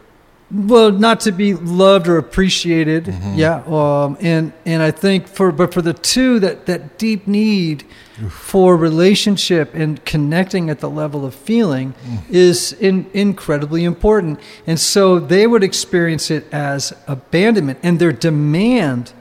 well, 0.52 0.92
not 0.92 1.20
to 1.20 1.32
be 1.32 1.54
loved 1.54 2.06
or 2.06 2.18
appreciated, 2.18 3.04
Mm-hmm. 3.06 3.34
yeah. 3.34 3.62
Um, 3.66 4.16
and 4.20 4.52
and 4.66 4.82
I 4.82 4.90
think 4.90 5.26
for 5.26 5.50
but 5.52 5.72
for 5.74 5.82
the 5.82 5.94
two 5.94 6.38
that 6.40 6.66
that 6.66 6.98
deep 6.98 7.26
need 7.26 7.84
for 8.30 8.76
relationship 8.76 9.74
and 9.74 10.04
connecting 10.04 10.70
at 10.70 10.78
the 10.80 10.88
level 10.90 11.24
of 11.24 11.34
feeling 11.34 11.94
Mm. 12.06 12.18
is 12.30 12.72
in, 12.74 13.06
incredibly 13.12 13.82
important. 13.84 14.38
And 14.66 14.78
so 14.78 15.18
they 15.18 15.46
would 15.48 15.64
experience 15.64 16.30
it 16.30 16.44
as 16.52 16.92
abandonment, 17.08 17.78
and 17.82 17.98
their 17.98 18.12
demand. 18.12 19.12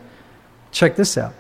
Check 0.72 0.96
this 0.96 1.18
out. 1.18 1.34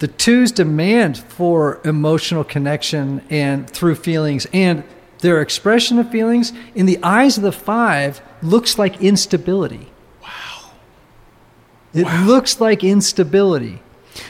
The 0.00 0.08
two's 0.08 0.52
demand 0.52 1.16
for 1.18 1.80
emotional 1.84 2.44
connection 2.44 3.22
and 3.30 3.68
through 3.70 3.94
feelings 3.96 4.46
and 4.52 4.82
their 5.20 5.40
expression 5.40 5.98
of 5.98 6.10
feelings 6.10 6.52
in 6.74 6.86
the 6.86 6.98
eyes 7.02 7.36
of 7.36 7.42
the 7.42 7.52
five 7.52 8.20
looks 8.42 8.78
like 8.78 9.00
instability. 9.00 9.90
Wow. 10.22 10.70
It 11.92 12.26
looks 12.26 12.60
like 12.60 12.84
instability. 12.84 13.80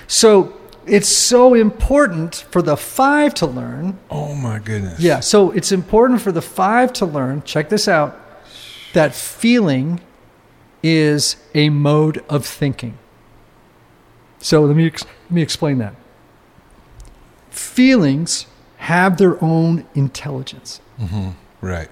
So 0.06 0.54
it's 0.86 1.08
so 1.08 1.54
important 1.54 2.46
for 2.50 2.62
the 2.62 2.76
five 2.76 3.34
to 3.34 3.46
learn. 3.46 3.98
oh 4.10 4.34
my 4.34 4.58
goodness, 4.58 4.98
Yeah. 5.00 5.20
So 5.20 5.50
it's 5.50 5.72
important 5.72 6.22
for 6.22 6.32
the 6.32 6.42
five 6.42 6.92
to 6.94 7.06
learn. 7.06 7.42
Check 7.42 7.68
this 7.68 7.88
out 7.88 8.18
that 8.94 9.14
feeling 9.14 10.00
is 10.82 11.36
a 11.54 11.68
mode 11.68 12.24
of 12.28 12.46
thinking. 12.46 12.96
So 14.38 14.62
let 14.62 14.76
me, 14.76 14.84
let 14.84 15.30
me 15.30 15.42
explain 15.42 15.78
that. 15.78 15.94
Feelings 17.50 18.46
have 18.88 19.16
their 19.18 19.36
own 19.44 19.84
intelligence. 19.94 20.80
right. 21.60 21.88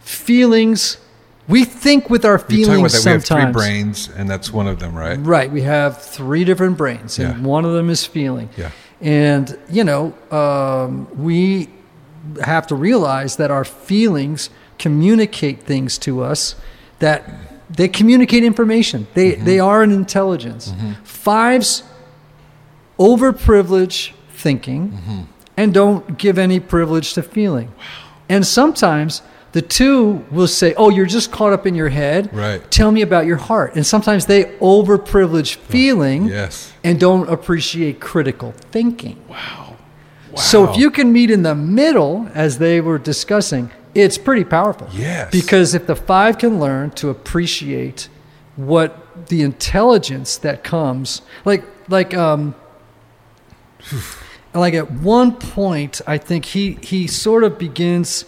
Feelings, 0.00 0.96
we 1.46 1.64
think 1.64 2.08
with 2.08 2.24
our 2.24 2.32
You're 2.32 2.38
talking 2.38 2.64
about 2.64 2.90
feelings 2.90 3.04
that 3.04 3.04
we 3.04 3.12
have 3.12 3.24
three 3.24 3.52
brains, 3.52 4.08
and 4.16 4.28
that's 4.30 4.50
one 4.52 4.66
of 4.66 4.78
them, 4.78 4.96
right? 4.96 5.18
Right. 5.20 5.50
We 5.52 5.62
have 5.62 6.00
three 6.02 6.44
different 6.44 6.76
brains, 6.78 7.18
and 7.18 7.28
Yeah. 7.42 7.46
one 7.56 7.64
of 7.66 7.72
them 7.74 7.90
is 7.90 8.06
feeling. 8.06 8.48
Yeah. 8.56 8.70
And, 9.00 9.58
you 9.70 9.84
know, 9.84 10.12
um, 10.30 11.06
we 11.16 11.68
have 12.42 12.66
to 12.68 12.74
realize 12.74 13.36
that 13.36 13.50
our 13.50 13.64
feelings 13.64 14.50
communicate 14.78 15.62
things 15.64 15.98
to 15.98 16.22
us 16.22 16.54
that 16.98 17.20
they 17.70 17.88
communicate 17.88 18.42
information. 18.42 19.06
They, 19.14 19.32
Mm-hmm. 19.32 19.44
they 19.44 19.60
are 19.60 19.82
an 19.82 19.92
intelligence. 19.92 20.72
Fives 21.04 21.82
overprivilege 22.98 24.12
thinking 24.32 24.88
Mm-hmm. 24.92 25.20
And 25.58 25.74
don't 25.74 26.16
give 26.16 26.38
any 26.38 26.60
privilege 26.60 27.12
to 27.14 27.22
feeling. 27.22 27.70
And 28.28 28.46
sometimes 28.46 29.22
the 29.52 29.60
two 29.62 30.24
will 30.30 30.46
say, 30.46 30.72
Oh, 30.76 30.88
you're 30.88 31.06
just 31.06 31.32
caught 31.32 31.52
up 31.52 31.66
in 31.66 31.74
your 31.74 31.88
head. 31.88 32.32
Right. 32.32 32.60
Tell 32.70 32.92
me 32.92 33.02
about 33.02 33.26
your 33.26 33.38
heart. 33.38 33.74
And 33.74 33.84
sometimes 33.84 34.26
they 34.26 34.44
overprivilege 34.60 35.56
feeling 35.56 36.26
Yes. 36.26 36.72
and 36.84 37.00
don't 37.00 37.28
appreciate 37.28 37.98
critical 38.00 38.52
thinking. 38.70 39.16
Wow. 39.28 39.76
Wow. 40.30 40.36
So 40.36 40.70
if 40.70 40.76
you 40.76 40.90
can 40.90 41.12
meet 41.12 41.30
in 41.30 41.42
the 41.42 41.54
middle, 41.54 42.28
as 42.34 42.58
they 42.58 42.80
were 42.80 42.98
discussing, 42.98 43.70
it's 43.94 44.18
pretty 44.18 44.44
powerful. 44.44 44.88
Yes. 44.92 45.32
Because 45.32 45.74
if 45.74 45.86
the 45.86 45.96
five 45.96 46.38
can 46.38 46.60
learn 46.60 46.90
to 46.92 47.08
appreciate 47.08 48.08
what 48.54 49.26
the 49.28 49.42
intelligence 49.42 50.36
that 50.38 50.62
comes, 50.62 51.22
like 51.44 51.64
like 51.88 52.12
um, 52.14 52.54
like 54.58 54.74
at 54.74 54.90
one 54.90 55.32
point, 55.32 56.00
I 56.06 56.18
think 56.18 56.44
he 56.46 56.78
he 56.82 57.06
sort 57.06 57.44
of 57.44 57.58
begins 57.58 58.24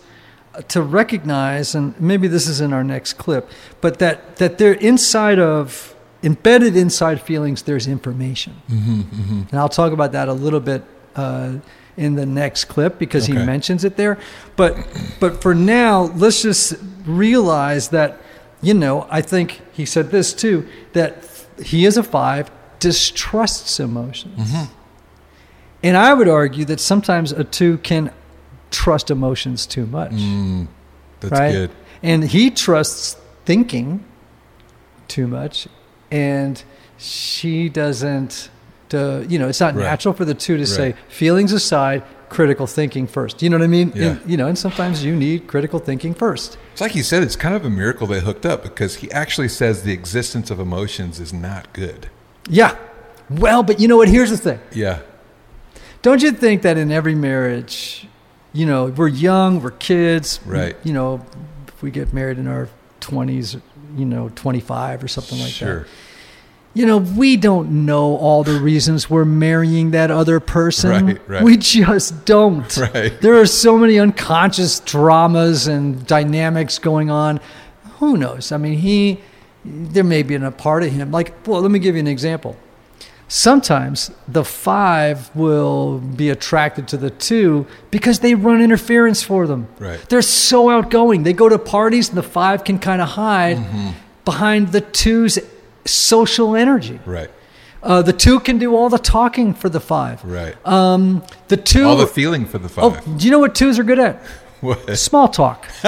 to 0.68 0.82
recognize, 0.82 1.75
and 1.75 1.99
maybe 2.00 2.28
this 2.28 2.46
is 2.46 2.60
in 2.60 2.72
our 2.72 2.84
next 2.84 3.14
clip, 3.14 3.49
but 3.80 3.99
that 3.99 4.37
that 4.37 4.58
they're 4.58 4.75
inside 4.75 5.38
of 5.38 5.94
embedded 6.22 6.76
inside 6.76 7.20
feelings. 7.20 7.62
There's 7.62 7.87
information, 7.87 8.60
Mm-hmm, 8.70 9.42
and 9.50 9.54
I'll 9.54 9.68
talk 9.68 9.92
about 9.92 10.12
that 10.12 10.28
a 10.28 10.32
little 10.32 10.60
bit 10.60 10.82
uh, 11.16 11.54
in 11.96 12.14
the 12.14 12.26
next 12.26 12.64
clip 12.64 12.99
because 12.99 13.26
he 13.26 13.32
mentions 13.32 13.84
it 13.84 13.96
there. 13.96 14.18
But 14.56 14.76
but 15.20 15.40
for 15.40 15.54
now, 15.54 16.02
let's 16.16 16.42
just 16.42 16.75
realize 17.06 17.88
that 17.88 18.20
you 18.60 18.75
know 18.75 19.06
I 19.10 19.22
think 19.22 19.60
he 19.72 19.87
said 19.87 20.10
this 20.10 20.34
too 20.34 20.66
that 20.92 21.25
he 21.62 21.84
is 21.84 21.96
a 21.96 22.02
five 22.02 22.50
distrusts 22.78 23.78
emotions. 23.80 24.50
Mm-hmm. 24.50 24.79
And 25.82 25.96
I 25.96 26.12
would 26.14 26.28
argue 26.28 26.64
that 26.66 26.80
sometimes 26.80 27.32
a 27.32 27.44
two 27.44 27.78
can 27.78 28.10
trust 28.70 29.10
emotions 29.10 29.66
too 29.66 29.87
much. 29.87 30.12
Mm, 30.12 30.68
that's 31.20 31.32
right? 31.32 31.52
good. 31.52 31.70
And 32.02 32.25
he 32.25 32.50
trusts 32.50 33.16
thinking 33.44 34.04
too 35.08 35.26
much, 35.26 35.68
and 36.10 36.62
she 36.99 37.68
doesn't. 37.68 38.50
Uh, 38.92 39.20
you 39.28 39.38
know, 39.38 39.49
it's 39.49 39.60
not 39.60 39.75
Right. 39.76 39.84
natural 39.84 40.12
for 40.14 40.25
the 40.25 40.34
two 40.34 40.56
to 40.56 40.66
say 40.66 40.94
feelings 41.08 41.52
aside, 41.52 42.02
critical 42.28 42.66
thinking 42.66 43.06
first. 43.06 43.40
You 43.40 43.49
know 43.49 43.56
what 43.58 43.64
I 43.64 43.68
mean? 43.68 43.92
Yeah. 43.94 44.04
And, 44.08 44.20
you 44.30 44.37
know, 44.37 44.49
and 44.49 44.58
sometimes 44.58 45.04
you 45.04 45.14
need 45.14 45.46
critical 45.46 45.78
thinking 45.78 46.12
first. 46.12 46.58
It's 46.72 46.80
like 46.80 46.90
he 46.90 47.02
said, 47.02 47.22
it's 47.22 47.37
kind 47.37 47.54
of 47.54 47.64
a 47.64 47.70
miracle 47.70 48.08
they 48.08 48.18
hooked 48.20 48.44
up 48.44 48.64
because 48.64 48.96
he 48.96 49.10
actually 49.12 49.46
says 49.49 49.84
the 49.84 49.92
existence 49.92 50.50
of 50.50 50.58
emotions 50.58 51.20
is 51.20 51.32
not 51.32 51.72
good. 51.72 52.08
Yeah. 52.49 52.76
Well, 53.30 53.62
but 53.62 53.78
you 53.78 53.87
know 53.87 53.96
what? 53.96 54.08
Here's 54.08 54.30
the 54.30 54.37
thing. 54.37 54.58
Yeah. 54.72 54.99
Don't 56.02 56.23
you 56.23 56.33
think 56.33 56.62
that 56.62 56.76
in 56.76 56.90
every 56.90 57.14
marriage, 57.14 58.07
you 58.52 58.66
know, 58.66 58.87
we're 58.87 59.09
young, 59.09 59.62
we're 59.62 59.71
kids, 59.71 60.40
Right. 60.45 60.76
You 60.83 60.92
know, 60.92 61.25
if 61.69 61.83
we 61.83 61.90
get 61.90 62.12
married 62.12 62.38
in 62.38 62.47
our 62.47 62.69
20s, 63.00 63.61
you 63.97 64.04
know, 64.04 64.30
25 64.35 65.04
or 65.04 65.09
something 65.09 65.38
like 65.38 65.52
sure. 65.52 65.80
that. 65.80 65.88
You 66.73 66.87
know, 66.87 66.99
we 66.99 67.37
don't 67.37 67.85
know 67.85 68.16
all 68.16 68.45
the 68.45 68.61
reasons 68.61 69.11
we're 69.11 69.25
marrying 69.25 69.90
that 69.90 70.12
other 70.12 70.38
person. 70.38 71.07
Right, 71.07 71.28
right. 71.28 71.42
We 71.42 71.57
just 71.57 72.25
don't. 72.25 72.76
Right. 72.76 73.21
There 73.21 73.35
are 73.40 73.47
so 73.47 73.76
many 73.76 73.99
unconscious 73.99 74.78
dramas 74.80 75.66
and 75.66 76.07
dynamics 76.07 76.78
going 76.78 77.11
on. 77.11 77.40
Who 77.99 78.16
knows? 78.16 78.52
I 78.52 78.57
mean, 78.57 78.78
he, 78.78 79.21
there 79.64 80.04
may 80.04 80.23
be 80.23 80.37
a 80.37 80.50
part 80.52 80.85
of 80.85 80.92
him. 80.92 81.11
Like, 81.11 81.47
well, 81.47 81.61
let 81.61 81.73
me 81.73 81.80
give 81.80 81.97
you 81.97 82.00
an 82.00 82.07
example. 82.07 82.57
Sometimes 83.30 84.10
the 84.26 84.44
five 84.44 85.30
will 85.37 85.99
be 86.00 86.28
attracted 86.30 86.88
to 86.88 86.96
the 86.96 87.10
two 87.10 87.64
because 87.92 88.18
they 88.18 88.34
run 88.34 88.60
interference 88.60 89.22
for 89.22 89.46
them. 89.46 89.68
Right. 89.78 90.00
They're 90.08 90.20
so 90.20 90.68
outgoing. 90.68 91.22
They 91.22 91.32
go 91.32 91.49
to 91.49 91.58
parties 91.58 92.08
and 92.08 92.18
the 92.18 92.22
five 92.25 92.64
can 92.64 92.78
kind 92.78 93.00
of 93.00 93.10
hide 93.10 93.56
Mm-hmm. 93.58 93.90
behind 94.25 94.72
the 94.72 94.80
two's 94.80 95.38
social 95.87 96.56
energy. 96.56 96.99
Right. 97.06 97.30
Uh, 97.82 98.02
the 98.02 98.12
two 98.12 98.40
can 98.40 98.58
do 98.58 98.75
all 98.76 98.88
the 98.90 98.99
talking 98.99 99.54
for 99.54 99.68
the 99.70 99.80
five. 99.80 100.22
Right. 100.25 100.54
Um, 100.66 101.22
the 101.49 101.56
two. 101.56 101.84
All 101.84 101.96
the 101.96 102.06
feeling 102.06 102.44
for 102.46 102.58
the 102.58 102.68
oh, 102.80 102.90
five. 102.90 103.18
do 103.18 103.25
you 103.25 103.30
know 103.30 103.38
what 103.38 103.54
twos 103.54 103.78
are 103.78 103.84
good 103.84 103.99
at? 104.00 104.20
What? 104.60 104.99
Small 104.99 105.26
talk. 105.28 105.66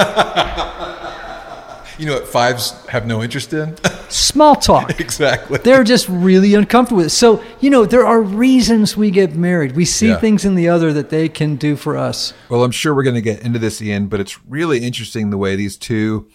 You 1.99 2.07
know 2.07 2.13
what 2.15 2.27
fives 2.27 2.71
have 2.87 3.05
no 3.05 3.21
interest 3.21 3.53
in? 3.53 3.75
Small 4.09 4.55
talk. 4.55 4.99
exactly. 4.99 5.59
They're 5.59 5.83
just 5.83 6.09
really 6.09 6.55
uncomfortable 6.55 6.97
with 6.97 7.07
it. 7.07 7.09
So, 7.11 7.43
you 7.59 7.69
know, 7.69 7.85
there 7.85 8.05
are 8.05 8.21
reasons 8.21 8.97
we 8.97 9.11
get 9.11 9.35
married. 9.35 9.75
We 9.75 9.85
see 9.85 10.07
Yeah. 10.07 10.19
things 10.19 10.43
in 10.43 10.55
the 10.55 10.67
other 10.69 10.91
that 10.93 11.09
they 11.09 11.29
can 11.29 11.55
do 11.55 11.75
for 11.75 11.95
us. 11.95 12.33
Well, 12.49 12.63
I'm 12.63 12.71
sure 12.71 12.95
we're 12.95 13.03
going 13.03 13.15
to 13.15 13.21
get 13.21 13.41
into 13.41 13.59
this, 13.59 13.81
Ian, 13.81 14.07
but 14.07 14.19
it's 14.19 14.43
really 14.45 14.79
interesting 14.83 15.29
the 15.29 15.37
way 15.37 15.55
these 15.55 15.77
two 15.77 16.27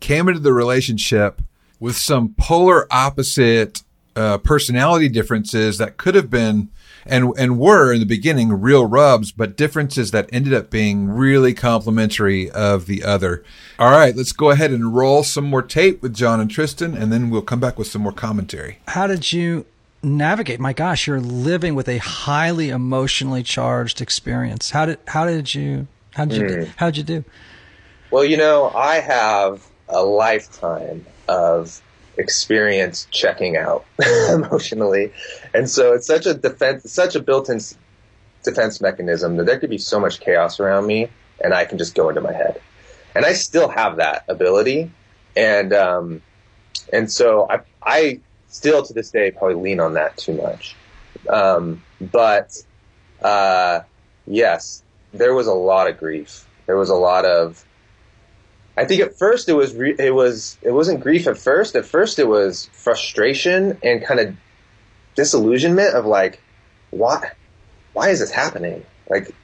came 0.00 0.28
into 0.28 0.40
the 0.40 0.52
relationship 0.52 1.40
with 1.80 1.96
some 1.96 2.34
polar 2.38 2.86
opposite 2.92 3.82
uh, 4.18 4.36
personality 4.38 5.08
differences 5.08 5.78
that 5.78 5.96
could 5.96 6.16
have 6.16 6.28
been 6.28 6.68
and 7.06 7.32
and 7.38 7.58
were 7.58 7.92
in 7.92 8.00
the 8.00 8.06
beginning 8.06 8.52
real 8.52 8.84
rubs, 8.84 9.30
but 9.30 9.56
differences 9.56 10.10
that 10.10 10.28
ended 10.32 10.52
up 10.52 10.70
being 10.70 11.08
really 11.08 11.54
complementary 11.54 12.50
of 12.50 12.86
the 12.86 13.04
other. 13.04 13.44
All 13.78 13.92
right, 13.92 14.16
let's 14.16 14.32
go 14.32 14.50
ahead 14.50 14.72
and 14.72 14.92
roll 14.94 15.22
some 15.22 15.44
more 15.44 15.62
tape 15.62 16.02
with 16.02 16.14
Jon 16.14 16.40
and 16.40 16.50
Tristen, 16.50 16.96
and 16.96 17.12
then 17.12 17.30
we'll 17.30 17.42
come 17.42 17.60
back 17.60 17.78
with 17.78 17.86
some 17.86 18.02
more 18.02 18.12
commentary. 18.12 18.80
How 18.88 19.06
did 19.06 19.32
you 19.32 19.64
navigate? 20.02 20.58
My 20.58 20.72
gosh, 20.72 21.06
you're 21.06 21.20
living 21.20 21.76
with 21.76 21.88
a 21.88 21.98
highly 21.98 22.70
emotionally 22.70 23.44
charged 23.44 24.00
experience. 24.00 24.70
How 24.70 24.86
did 24.86 24.98
how 25.06 25.26
did 25.26 25.54
you 25.54 25.86
how 26.14 26.24
did 26.24 26.38
you 26.38 26.70
how 26.76 26.86
did 26.86 26.96
you 26.96 27.04
do? 27.04 27.24
Well, 28.10 28.24
you 28.24 28.36
know, 28.36 28.70
I 28.74 28.96
have 28.96 29.64
a 29.88 30.02
lifetime 30.02 31.06
of 31.28 31.80
experience 32.18 33.06
checking 33.10 33.56
out 33.56 33.84
emotionally, 34.28 35.12
and 35.54 35.68
so 35.70 35.92
it's 35.92 36.06
such 36.06 36.26
a 36.26 36.34
defense, 36.34 36.90
such 36.92 37.14
a 37.14 37.20
built-in 37.20 37.60
defense 38.42 38.80
mechanism 38.80 39.36
that 39.36 39.46
there 39.46 39.58
could 39.58 39.70
be 39.70 39.78
so 39.78 39.98
much 39.98 40.20
chaos 40.20 40.60
around 40.60 40.86
me, 40.86 41.08
and 41.42 41.54
I 41.54 41.64
can 41.64 41.78
just 41.78 41.94
go 41.94 42.08
into 42.08 42.20
my 42.20 42.32
head, 42.32 42.60
and 43.14 43.24
I 43.24 43.32
still 43.32 43.68
have 43.68 43.96
that 43.96 44.24
ability, 44.28 44.90
and 45.36 45.72
um, 45.72 46.22
and 46.92 47.10
so 47.10 47.46
I 47.48 47.60
I 47.82 48.20
still 48.48 48.82
to 48.82 48.92
this 48.92 49.10
day 49.10 49.30
probably 49.30 49.56
lean 49.56 49.80
on 49.80 49.94
that 49.94 50.16
too 50.16 50.34
much, 50.34 50.76
um, 51.28 51.82
but 52.00 52.62
uh, 53.22 53.80
yes, 54.26 54.82
there 55.12 55.34
was 55.34 55.46
a 55.46 55.54
lot 55.54 55.88
of 55.88 55.98
grief. 55.98 56.46
There 56.66 56.76
was 56.76 56.90
a 56.90 56.94
lot 56.94 57.24
of 57.24 57.64
I 58.78 58.84
think 58.84 59.02
at 59.02 59.18
first 59.18 59.48
it 59.48 59.54
was 59.54 59.74
re- 59.74 59.96
it 59.98 60.14
was 60.14 60.56
it 60.62 60.70
wasn't 60.70 61.00
grief 61.00 61.26
at 61.26 61.36
first. 61.36 61.74
At 61.74 61.84
first 61.84 62.20
it 62.20 62.28
was 62.28 62.70
frustration 62.72 63.76
and 63.82 64.04
kind 64.04 64.20
of 64.20 64.36
disillusionment 65.16 65.94
of 65.94 66.06
like, 66.06 66.40
why 66.90 67.32
why 67.92 68.10
is 68.10 68.20
this 68.20 68.30
happening? 68.30 68.86
Like 69.10 69.34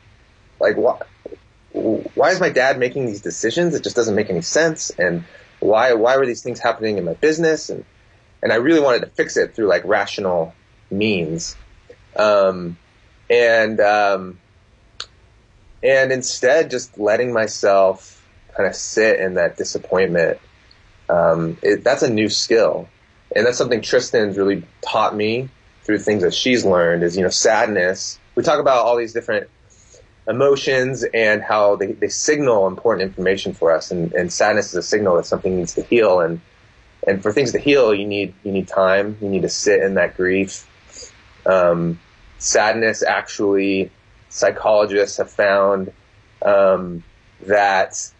like 0.61 0.77
why 0.77 1.01
why 1.73 2.31
is 2.31 2.39
my 2.39 2.49
dad 2.49 2.79
making 2.79 3.07
these 3.07 3.23
decisions? 3.23 3.75
It 3.75 3.83
just 3.83 3.97
doesn't 3.97 4.15
make 4.15 4.31
any 4.31 4.41
sense. 4.41 4.91
And 4.91 5.25
why 5.59 5.95
why 5.95 6.17
were 6.17 6.27
these 6.27 6.45
things 6.45 6.61
happening 6.61 6.97
in 6.97 7.05
my 7.05 7.15
business? 7.15 7.71
And 7.71 7.85
and 8.41 8.53
I 8.53 8.57
really 8.57 8.81
wanted 8.81 9.01
to 9.01 9.09
fix 9.09 9.37
it 9.37 9.57
through 9.57 9.67
like 9.67 9.85
rational 9.85 10.55
means. 10.93 11.57
Um, 12.15 12.77
and 13.29 13.81
um, 13.81 14.39
and 15.83 16.13
instead 16.13 16.71
just 16.71 16.97
letting 16.99 17.33
myself 17.33 18.24
kind 18.57 18.69
of 18.69 18.75
sit 18.75 19.21
in 19.21 19.35
that 19.35 19.57
disappointment. 19.57 20.39
Um, 21.09 21.59
it, 21.63 21.85
that's 21.85 22.03
a 22.03 22.11
new 22.11 22.29
skill, 22.29 22.89
and 23.35 23.47
that's 23.47 23.59
something 23.59 23.81
Tristen's 23.81 24.37
really 24.37 24.65
taught 24.81 25.15
me 25.15 25.49
through 25.83 25.99
things 25.99 26.23
that 26.23 26.35
she's 26.35 26.65
learned. 26.65 27.03
Is 27.03 27.17
you 27.17 27.23
know 27.23 27.29
sadness. 27.29 28.19
We 28.35 28.43
talk 28.43 28.61
about 28.61 28.85
all 28.85 28.97
these 28.97 29.13
different 29.13 29.49
emotions 30.27 31.05
and 31.15 31.43
how 31.43 31.77
they, 31.77 31.93
they 31.93 32.09
signal 32.09 32.67
important 32.67 33.09
information 33.09 33.53
for 33.53 33.73
us, 33.73 33.91
and, 33.91 34.13
and 34.15 34.33
sadness 34.33 34.69
is 34.69 34.75
a 34.75 34.83
signal 34.83 35.17
that 35.17 35.27
something 35.27 35.57
needs 35.57 35.75
to 35.75 35.83
heal. 35.83 36.21
And 36.21 36.41
and 37.07 37.23
for 37.23 37.33
things 37.33 37.53
to 37.53 37.59
heal, 37.59 37.95
you 37.95 38.07
need 38.07 38.35
you 38.45 38.53
need 38.53 38.69
time. 38.69 39.19
You 39.21 39.29
need 39.29 39.43
to 39.43 39.49
sit 39.49 39.83
in 39.83 39.95
that 39.95 40.17
grief. 40.17 40.69
Um, 41.47 42.01
sadness 42.39 43.03
actually, 43.03 43.91
psychologists 44.31 45.19
have 45.19 45.31
found 45.31 45.93
um, 46.43 47.03
that 47.47 48.11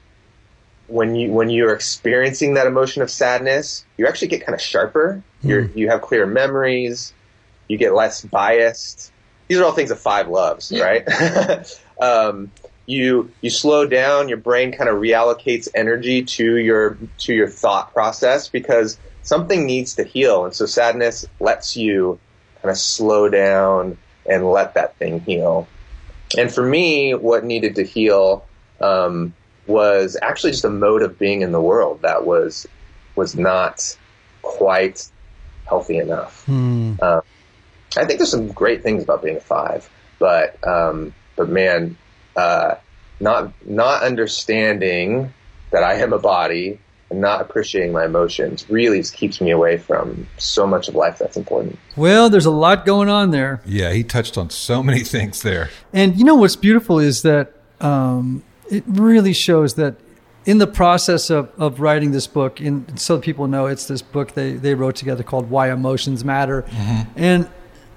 when 0.87 1.15
you 1.15 1.33
when 1.33 1.51
you're 1.51 1.75
experiencing 1.75 2.55
that 2.55 2.67
emotion 2.67 3.03
of 3.03 3.11
sadness, 3.11 3.85
you 3.97 4.07
actually 4.07 4.29
get 4.29 4.45
kind 4.45 4.55
of 4.55 4.61
sharper. 4.61 5.23
You're 5.43 5.67
you 5.75 5.89
have 5.89 6.03
clearer 6.03 6.27
memories. 6.27 7.13
You 7.69 7.79
get 7.79 7.95
less 7.95 8.23
biased. 8.23 9.13
These 9.49 9.59
are 9.59 9.65
all 9.65 9.73
things 9.73 9.91
that 9.91 9.97
five 9.97 10.29
loves, 10.29 10.73
right? 10.73 11.07
um, 12.03 12.51
you 12.87 13.31
you 13.41 13.51
slow 13.51 13.87
down. 13.87 14.29
Your 14.29 14.39
brain 14.39 14.73
kind 14.73 14.91
of 14.91 14.97
reallocates 14.97 15.69
energy 15.75 16.23
to 16.23 16.57
your 16.57 16.99
to 17.19 17.35
your 17.35 17.49
thought 17.49 17.93
process 17.93 18.49
because 18.49 18.99
something 19.23 19.67
needs 19.67 19.95
to 19.95 20.05
heal, 20.05 20.45
and 20.45 20.55
so 20.55 20.67
sadness 20.67 21.27
lets 21.41 21.77
you 21.77 22.19
kind 22.63 22.71
of 22.71 22.79
slow 22.79 23.29
down 23.29 23.97
and 24.27 24.51
let 24.51 24.75
that 24.75 24.99
thing 24.99 25.21
heal. 25.21 25.69
And 26.37 26.53
for 26.53 26.67
me, 26.67 27.15
what 27.15 27.45
needed 27.45 27.77
to 27.77 27.85
heal 27.85 28.47
um, 28.81 29.35
was 29.67 30.17
actually 30.21 30.53
just 30.53 30.65
a 30.65 30.71
mode 30.71 31.03
of 31.03 31.19
being 31.19 31.43
in 31.43 31.53
the 31.53 31.61
world 31.61 32.03
that 32.03 32.27
was 32.27 32.67
was 33.17 33.37
not 33.37 33.97
quite 34.43 35.09
healthy 35.67 35.99
enough. 35.99 36.45
Hmm. 36.45 36.95
Uh, 37.01 37.21
I 37.97 38.05
think 38.05 38.19
there's 38.19 38.31
some 38.31 38.49
great 38.49 38.83
things 38.83 39.03
about 39.03 39.23
being 39.23 39.37
a 39.37 39.41
five, 39.41 39.89
but 40.19 40.67
um, 40.67 41.15
but 41.37 41.49
man, 41.49 41.97
uh, 42.37 42.77
not 43.21 43.53
not 43.65 44.03
understanding 44.03 45.33
that 45.71 45.83
I 45.83 45.95
am 45.95 46.13
a 46.13 46.19
body 46.19 46.79
and 47.11 47.21
not 47.21 47.41
appreciating 47.41 47.93
my 47.93 48.05
emotions 48.05 48.69
really 48.69 49.03
keeps 49.03 49.41
me 49.41 49.51
away 49.51 49.77
from 49.77 50.27
so 50.39 50.67
much 50.67 50.89
of 50.89 50.95
life 50.95 51.19
that's 51.19 51.37
important. 51.37 51.79
Well, 51.97 52.31
there's 52.31 52.47
a 52.47 52.51
lot 52.51 52.87
going 52.87 53.09
on 53.09 53.31
there. 53.31 53.61
Yeah, 53.65 53.93
he 53.93 54.03
touched 54.05 54.37
on 54.37 54.51
so 54.51 54.83
many 54.83 55.01
things 55.05 55.43
there. 55.43 55.71
And 55.93 56.17
you 56.17 56.25
know 56.25 56.35
what's 56.35 56.57
beautiful 56.57 56.99
is 56.99 57.23
that 57.23 57.55
um, 57.81 58.43
it 58.71 58.85
really 58.87 59.33
shows 59.33 59.75
that 59.75 59.97
in 60.47 60.59
the 60.59 60.67
process 60.67 61.31
of, 61.31 61.51
of 61.59 61.81
writing 61.81 62.11
this 62.11 62.27
book, 62.27 62.61
and 62.61 62.99
so 63.01 63.19
people 63.19 63.47
know 63.47 63.67
it's 63.67 63.87
this 63.87 64.03
book 64.03 64.33
they, 64.33 64.53
they 64.53 64.75
wrote 64.75 64.95
together 64.97 65.23
called 65.23 65.49
Why 65.51 65.71
Emotions 65.71 66.25
Matter. 66.25 66.65
And 67.17 67.49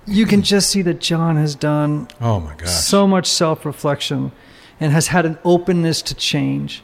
you 0.05 0.25
can 0.25 0.41
just 0.41 0.69
see 0.69 0.81
that 0.83 0.99
Jon 1.01 1.35
has 1.35 1.55
done 1.55 2.07
Oh 2.21 2.39
my 2.39 2.55
gosh. 2.55 2.69
so 2.69 3.05
much 3.05 3.27
self 3.27 3.65
reflection 3.65 4.31
and 4.79 4.93
has 4.93 5.07
had 5.07 5.25
an 5.25 5.37
openness 5.43 6.01
to 6.03 6.15
change. 6.15 6.83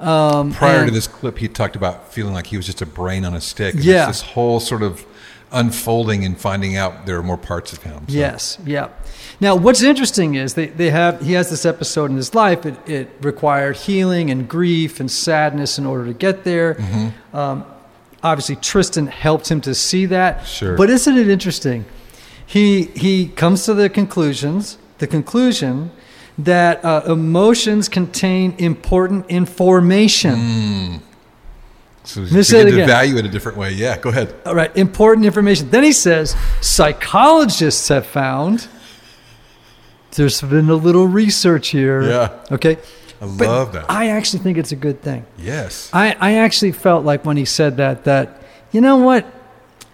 Um, 0.00 0.52
Prior 0.52 0.84
to 0.84 0.92
this 0.92 1.08
clip, 1.08 1.38
he 1.38 1.48
talked 1.48 1.74
about 1.74 2.12
feeling 2.12 2.32
like 2.32 2.46
he 2.46 2.56
was 2.56 2.66
just 2.66 2.80
a 2.80 2.86
brain 2.86 3.24
on 3.24 3.34
a 3.34 3.40
stick. 3.40 3.74
And 3.74 3.84
Yeah. 3.84 4.06
This 4.06 4.20
whole 4.22 4.60
sort 4.60 4.82
of 4.84 5.04
unfolding 5.52 6.24
and 6.24 6.38
finding 6.38 6.76
out 6.76 7.06
there 7.06 7.18
are 7.18 7.22
more 7.22 7.36
parts 7.38 7.72
of 7.72 7.82
him. 7.82 8.06
So- 8.08 8.14
Yes, 8.14 8.58
yeah. 8.64 8.88
Now, 9.40 9.54
what's 9.54 9.82
interesting 9.82 10.34
is 10.34 10.54
they, 10.54 10.66
they 10.66 10.90
have 10.90 11.20
he 11.20 11.32
has 11.34 11.48
this 11.50 11.64
episode 11.64 12.10
in 12.10 12.16
his 12.16 12.34
life. 12.34 12.66
It, 12.66 12.76
it 12.88 13.08
required 13.20 13.76
healing 13.76 14.30
and 14.30 14.48
grief 14.48 14.98
and 15.00 15.10
sadness 15.10 15.78
in 15.78 15.86
order 15.86 16.06
to 16.06 16.12
get 16.12 16.42
there. 16.44 16.74
Mm-hmm. 16.74 17.36
Um, 17.36 17.64
obviously, 18.22 18.56
Tristen 18.56 19.06
helped 19.06 19.48
him 19.48 19.60
to 19.62 19.74
see 19.74 20.06
that. 20.06 20.46
Sure. 20.46 20.76
But 20.76 20.90
isn't 20.90 21.16
it 21.16 21.28
interesting? 21.28 21.84
He 22.44 22.84
he 22.96 23.28
comes 23.28 23.64
to 23.66 23.74
the 23.74 23.88
conclusions 23.88 24.78
the 24.98 25.06
conclusion 25.06 25.92
that 26.36 26.84
uh, 26.84 27.02
emotions 27.06 27.88
contain 27.88 28.54
important 28.58 29.26
information. 29.28 31.02
So 32.08 32.22
me 32.22 32.42
say 32.42 32.60
it 32.62 32.68
again. 32.68 32.86
value 32.88 33.16
it 33.18 33.26
a 33.26 33.28
different 33.28 33.58
way. 33.58 33.72
Yeah, 33.72 33.98
go 33.98 34.08
ahead. 34.08 34.34
All 34.46 34.54
right, 34.54 34.74
important 34.76 35.26
information. 35.26 35.68
Then 35.68 35.84
he 35.84 35.92
says 35.92 36.34
psychologists 36.62 37.88
have 37.88 38.06
found 38.06 38.66
there's 40.12 40.40
been 40.40 40.70
a 40.70 40.74
little 40.74 41.06
research 41.06 41.68
here. 41.68 42.02
Yeah. 42.02 42.44
Okay. 42.50 42.76
I 43.20 43.26
But 43.26 43.46
love 43.48 43.72
that. 43.74 43.90
I 43.90 44.08
actually 44.10 44.42
think 44.42 44.56
it's 44.58 44.72
a 44.72 44.76
good 44.76 45.02
thing. 45.02 45.26
yes. 45.38 45.90
I, 45.92 46.16
I 46.18 46.34
actually 46.38 46.72
felt 46.72 47.04
like 47.04 47.24
when 47.26 47.36
he 47.36 47.44
said 47.44 47.76
that, 47.76 48.04
that, 48.04 48.42
you 48.72 48.80
know 48.80 48.96
what? 48.98 49.26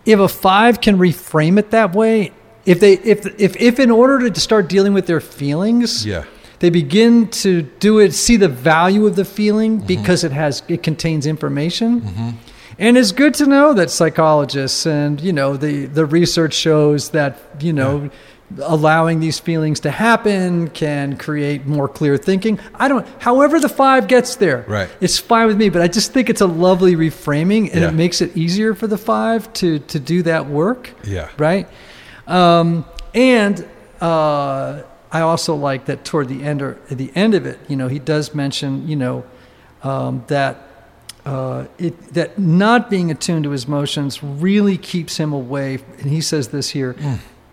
If 0.07 0.21
a 0.21 0.29
five 0.29 0.81
can 0.81 0.99
reframe 0.99 1.59
it 1.59 1.71
that 1.73 1.95
way, 1.95 2.33
if 2.67 2.79
they 2.81 2.93
if 2.95 3.27
if 3.41 3.57
if 3.61 3.79
in 3.81 3.91
order 3.91 4.31
to 4.31 4.41
start 4.41 4.69
dealing 4.69 4.95
with 4.95 5.07
their 5.07 5.21
feelings, 5.21 6.07
Yeah. 6.07 6.25
They 6.61 6.71
begin 6.71 7.29
to 7.29 7.63
do 7.81 7.99
it, 7.99 8.13
see 8.15 8.37
the 8.37 8.49
value 8.49 9.07
of 9.07 9.17
the 9.17 9.25
feeling 9.25 9.79
Mm-hmm. 9.79 9.87
because 9.87 10.25
it 10.25 10.33
has 10.33 10.63
it 10.69 10.83
contains 10.83 11.27
information, 11.27 12.37
And 12.79 12.97
it's 12.99 13.13
good 13.13 13.35
to 13.35 13.47
know 13.47 13.73
that 13.75 13.91
psychologists 13.91 14.87
and 14.87 15.21
you 15.21 15.33
know 15.33 15.57
the 15.57 15.87
the 15.87 16.05
research 16.07 16.55
shows 16.55 17.11
that 17.11 17.39
you 17.61 17.73
know 17.73 18.11
allowing 18.61 19.21
these 19.21 19.39
feelings 19.41 19.81
to 19.81 19.91
happen 19.91 20.69
can 20.69 21.17
create 21.17 21.67
more 21.67 21.89
clear 21.89 22.17
thinking. 22.19 22.59
I 22.75 22.89
don't 22.89 23.07
however 23.19 23.59
the 23.61 23.69
5 23.71 24.07
gets 24.07 24.37
there. 24.37 24.65
Right. 24.69 24.91
It's 25.01 25.19
fine 25.19 25.47
with 25.47 25.57
me, 25.57 25.71
but 25.71 25.83
I 25.83 25.89
just 25.89 26.13
think 26.13 26.29
it's 26.29 26.43
a 26.43 26.47
lovely 26.47 26.95
reframing 26.95 27.71
and 27.73 27.81
Yeah. 27.83 27.89
it 27.89 27.95
makes 27.95 28.21
it 28.21 28.37
easier 28.37 28.75
for 28.75 28.87
the 28.87 28.99
5 28.99 29.53
to 29.55 29.79
to 29.79 29.99
do 29.99 30.23
that 30.25 30.47
work. 30.47 30.91
Yeah. 31.05 31.29
Right? 31.39 31.67
Um, 32.27 32.85
and 33.15 33.65
uh, 34.01 34.83
I 35.15 35.21
also 35.21 35.55
like 35.55 35.87
that 35.87 36.05
toward 36.05 36.29
the 36.29 36.43
end 36.43 36.61
or 36.61 36.77
at 36.91 36.99
the 36.99 37.11
end 37.15 37.35
of 37.35 37.47
it, 37.47 37.59
you 37.69 37.77
know, 37.77 37.89
he 37.89 37.99
does 37.99 38.35
mention, 38.35 38.87
you 38.89 38.97
know, 38.97 39.25
um, 39.83 40.25
that 40.27 40.69
uh, 41.25 41.67
it, 41.79 42.15
that 42.15 42.39
not 42.39 42.91
being 42.91 43.11
attuned 43.11 43.45
to 43.45 43.51
his 43.51 43.65
emotions 43.65 44.23
really 44.23 44.77
keeps 44.77 45.17
him 45.17 45.33
away. 45.33 45.79
And 45.99 46.11
he 46.11 46.21
says 46.21 46.49
this 46.49 46.71
here 46.71 46.97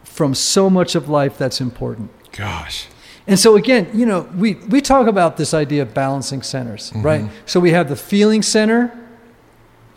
from 0.04 0.34
so 0.36 0.70
much 0.70 0.96
of 0.96 1.08
life 1.08 1.38
that's 1.38 1.62
important. 1.62 2.10
Gosh. 2.34 2.88
And 3.28 3.38
so 3.40 3.56
again, 3.56 3.88
you 3.94 4.06
know, 4.06 4.22
we, 4.36 4.56
we 4.56 4.82
talk 4.82 5.08
about 5.08 5.38
this 5.38 5.54
idea 5.54 5.84
of 5.84 5.94
balancing 5.94 6.42
centers, 6.42 6.92
right? 6.96 7.30
So 7.46 7.60
we 7.60 7.72
have 7.72 7.88
the 7.88 7.96
feeling 7.96 8.42
center, 8.42 8.92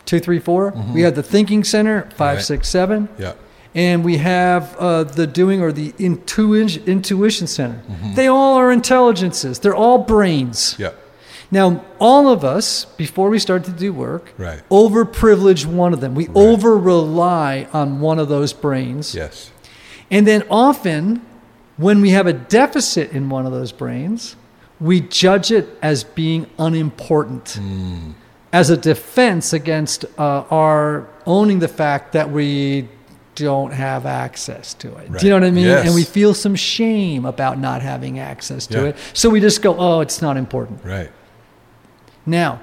two, 0.05 0.19
three, 0.19 0.39
four. 0.39 0.71
We 0.93 1.01
have 1.01 1.15
the 1.15 1.23
thinking 1.23 1.63
center, 1.63 2.03
five, 2.11 2.37
Right. 2.37 2.45
six, 2.45 2.69
seven. 2.69 3.09
Yeah. 3.17 3.33
And 3.75 4.05
we 4.05 4.17
have 4.17 4.75
uh, 4.77 5.03
the 5.03 5.27
doing 5.27 5.61
or 5.61 5.71
the 5.73 5.93
intuition, 5.99 6.83
intuition 6.85 7.45
center. 7.45 7.81
They 8.15 8.27
all 8.27 8.55
are 8.55 8.71
intelligences. 8.71 9.59
They're 9.59 9.75
all 9.75 9.97
brains. 9.99 10.75
Yeah. 10.79 10.91
Now, 11.51 11.83
all 11.99 12.29
of 12.29 12.43
us, 12.43 12.85
before 12.97 13.29
we 13.29 13.37
start 13.37 13.65
to 13.65 13.71
do 13.71 13.91
work, 13.93 14.33
Right. 14.37 14.61
overprivilege 14.71 15.65
one 15.65 15.93
of 15.93 15.99
them. 15.99 16.15
We 16.15 16.29
over 16.33 16.77
rely 16.77 17.67
on 17.73 17.99
one 17.99 18.17
of 18.17 18.29
those 18.29 18.53
brains. 18.53 19.13
Yes. 19.13 19.51
And 20.09 20.25
then 20.25 20.43
often, 20.49 21.21
when 21.77 21.99
we 22.01 22.11
have 22.11 22.27
a 22.27 22.33
deficit 22.33 23.11
in 23.11 23.29
one 23.29 23.45
of 23.45 23.51
those 23.51 23.71
brains, 23.73 24.37
we 24.79 25.01
judge 25.01 25.51
it 25.51 25.77
as 25.81 26.03
being 26.03 26.47
unimportant, 26.57 27.59
as 28.53 28.69
a 28.69 28.77
defense 28.77 29.51
against 29.53 30.05
uh, 30.17 30.43
our 30.49 31.07
owning 31.25 31.59
the 31.59 31.67
fact 31.67 32.13
that 32.13 32.31
we 32.31 32.87
don't 33.35 33.71
have 33.73 34.05
access 34.05 34.73
to 34.75 34.95
it. 34.97 35.11
Do 35.17 35.25
you 35.25 35.29
know 35.31 35.37
what 35.37 35.43
I 35.47 35.51
mean? 35.51 35.65
Yes. 35.65 35.85
And 35.85 35.93
we 35.95 36.03
feel 36.03 36.33
some 36.33 36.55
shame 36.55 37.25
about 37.25 37.59
not 37.59 37.81
having 37.81 38.17
access 38.19 38.65
to 38.67 38.77
Yeah. 38.77 38.83
it. 38.89 38.97
So 39.13 39.29
we 39.29 39.39
just 39.39 39.61
go, 39.61 39.75
oh, 39.77 39.99
it's 40.01 40.21
not 40.21 40.37
important. 40.37 40.83
Right. 40.83 41.11
Now, 42.25 42.59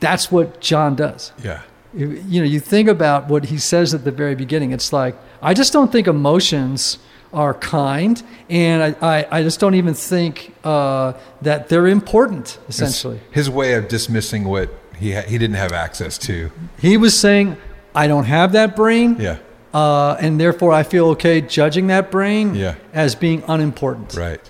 that's 0.00 0.30
what 0.32 0.60
Jon 0.60 0.94
does. 0.96 1.32
Yeah. 1.42 1.60
You 1.94 2.10
you 2.28 2.40
know, 2.40 2.46
you 2.46 2.60
think 2.60 2.88
about 2.88 3.28
what 3.28 3.44
he 3.46 3.58
says 3.58 3.94
at 3.94 4.04
the 4.04 4.10
very 4.10 4.34
beginning. 4.34 4.72
It's 4.72 4.92
like, 4.92 5.14
I 5.40 5.54
just 5.54 5.72
don't 5.72 5.92
think 5.92 6.06
emotions 6.08 6.98
are 7.32 7.54
kind, 7.54 8.22
and 8.48 8.82
I, 8.82 9.16
I, 9.18 9.38
I 9.38 9.42
just 9.42 9.58
don't 9.60 9.74
even 9.74 9.94
think 9.94 10.54
uh, 10.64 11.12
that 11.42 11.68
they're 11.68 11.88
important, 11.88 12.58
It's 12.68 12.80
essentially. 12.80 13.20
his 13.32 13.50
way 13.50 13.74
of 13.74 13.88
dismissing 13.88 14.44
what 14.44 14.70
he 14.98 15.12
ha- 15.12 15.22
he 15.26 15.36
didn't 15.38 15.56
have 15.56 15.72
access 15.72 16.16
to. 16.18 16.50
He 16.78 16.96
was 16.96 17.18
saying, 17.18 17.56
I 17.94 18.06
don't 18.06 18.24
have 18.24 18.52
that 18.52 18.76
brain, 18.76 19.16
Yeah. 19.18 19.38
Uh, 19.74 20.16
and 20.20 20.40
therefore 20.40 20.72
I 20.72 20.84
feel 20.84 21.08
okay 21.10 21.40
judging 21.40 21.88
that 21.88 22.10
brain 22.10 22.54
Yeah. 22.54 22.76
as 22.92 23.14
being 23.14 23.42
unimportant. 23.48 24.14
Right. 24.14 24.40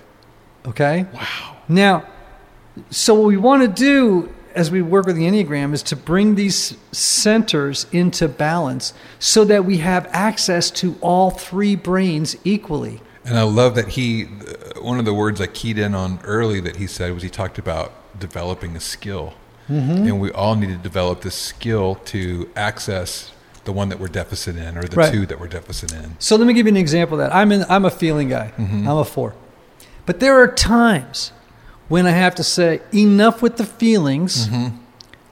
Okay? 0.65 1.05
Wow. 1.13 1.57
Now, 1.67 2.05
so 2.91 3.15
what 3.15 3.25
we 3.25 3.37
want 3.37 3.61
to 3.63 3.67
do 3.67 4.33
as 4.53 4.71
we 4.71 4.81
work 4.81 5.05
with 5.05 5.17
the 5.17 5.23
Enneagram 5.23 5.73
is 5.73 5.83
to 5.83 5.95
bring 5.95 6.35
these 6.35 6.77
centers 6.91 7.87
into 7.91 8.27
balance 8.27 8.93
so 9.19 9.43
that 9.45 9.65
we 9.65 9.79
have 9.79 10.07
access 10.11 10.71
to 10.71 10.95
all 11.01 11.29
three 11.31 11.75
brains 11.75 12.37
equally. 12.45 13.01
And 13.25 13.37
I 13.37 13.43
love 13.43 13.75
that 13.75 13.89
he, 13.89 14.25
uh, 14.25 14.81
one 14.81 14.99
of 14.99 15.05
the 15.05 15.13
words 15.13 15.41
I 15.41 15.47
keyed 15.47 15.77
in 15.77 15.95
on 15.95 16.19
early 16.23 16.59
that 16.61 16.77
he 16.77 16.87
said 16.87 17.13
was 17.13 17.23
he 17.23 17.29
talked 17.29 17.57
about 17.57 17.91
developing 18.19 18.75
a 18.75 18.79
skill. 18.79 19.33
Mm-hmm. 19.67 20.07
And 20.07 20.21
we 20.21 20.31
all 20.31 20.55
need 20.55 20.69
to 20.69 20.75
develop 20.77 21.21
this 21.21 21.35
skill 21.35 21.95
to 22.05 22.47
access 22.55 23.31
the 23.65 23.71
one 23.71 23.89
that 23.89 23.99
we're 23.99 24.07
deficit 24.07 24.55
in 24.55 24.77
or 24.77 24.83
the 24.83 24.95
Right. 24.95 25.11
two 25.11 25.25
that 25.25 25.39
we're 25.39 25.47
deficit 25.47 25.91
in. 25.91 26.15
So 26.19 26.35
let 26.35 26.47
me 26.47 26.53
give 26.53 26.65
you 26.65 26.71
an 26.71 26.77
example 26.77 27.19
of 27.19 27.27
that. 27.27 27.35
I'm 27.35 27.51
in, 27.51 27.65
I'm 27.67 27.85
a 27.85 27.91
feeling 27.91 28.29
guy. 28.29 28.53
Mm-hmm. 28.57 28.87
I'm 28.87 28.97
a 28.97 29.05
four. 29.05 29.33
But 30.05 30.19
there 30.19 30.39
are 30.41 30.47
times 30.47 31.31
when 31.87 32.05
I 32.05 32.11
have 32.11 32.35
to 32.35 32.43
say 32.43 32.81
enough 32.93 33.41
with 33.41 33.57
the 33.57 33.65
feelings. 33.65 34.47
Mm-hmm. 34.47 34.77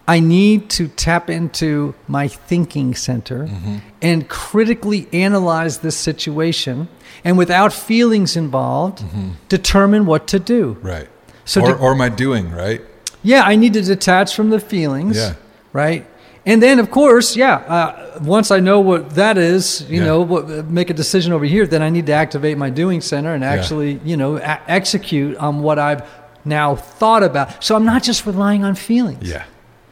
I 0.06 0.20
need 0.20 0.70
to 0.72 0.90
tap 0.90 1.30
into 1.30 1.96
my 2.10 2.28
thinking 2.28 2.94
center 2.94 3.48
mm-hmm. 3.48 3.78
and 4.02 4.28
critically 4.28 5.08
analyze 5.14 5.78
this 5.78 5.96
situation 5.96 6.90
and 7.24 7.38
without 7.38 7.72
feelings 7.72 8.36
involved, 8.36 9.02
determine 9.48 10.06
what 10.06 10.28
to 10.28 10.40
do. 10.40 10.78
Right. 10.82 11.08
So 11.46 11.62
or, 11.62 11.68
to- 11.68 11.78
or 11.78 11.96
my 11.96 12.10
doing, 12.10 12.52
right? 12.52 12.82
Yeah, 13.22 13.44
I 13.44 13.56
need 13.56 13.74
to 13.74 13.82
detach 13.82 14.36
from 14.36 14.50
the 14.50 14.60
feelings. 14.60 15.16
Yeah. 15.16 15.36
Right. 15.72 16.06
And 16.46 16.62
then, 16.62 16.80
of 16.80 16.92
course, 16.92 17.36
yeah. 17.38 17.56
Uh, 17.56 18.20
once 18.22 18.52
I 18.52 18.60
know 18.60 18.82
what 18.82 19.12
that 19.12 19.38
is, 19.38 19.86
you 19.90 20.00
Yeah. 20.00 20.06
know, 20.08 20.22
what, 20.22 20.48
make 20.68 20.90
a 20.90 20.94
decision 20.94 21.32
over 21.32 21.46
here. 21.46 21.66
Then 21.66 21.82
I 21.82 21.90
need 21.90 22.06
to 22.08 22.14
activate 22.14 22.58
my 22.58 22.70
doing 22.70 23.00
center 23.02 23.34
and 23.34 23.44
actually, 23.46 24.02
you 24.04 24.18
know, 24.18 24.36
a- 24.38 24.60
execute 24.68 25.38
on 25.38 25.62
what 25.62 25.80
I've 25.80 26.02
now 26.44 26.76
thought 26.76 27.24
about. 27.24 27.64
So 27.64 27.76
I'm 27.78 27.86
not 27.86 28.04
just 28.04 28.26
relying 28.26 28.66
on 28.66 28.76
feelings. 28.76 29.24
Yeah. 29.28 29.44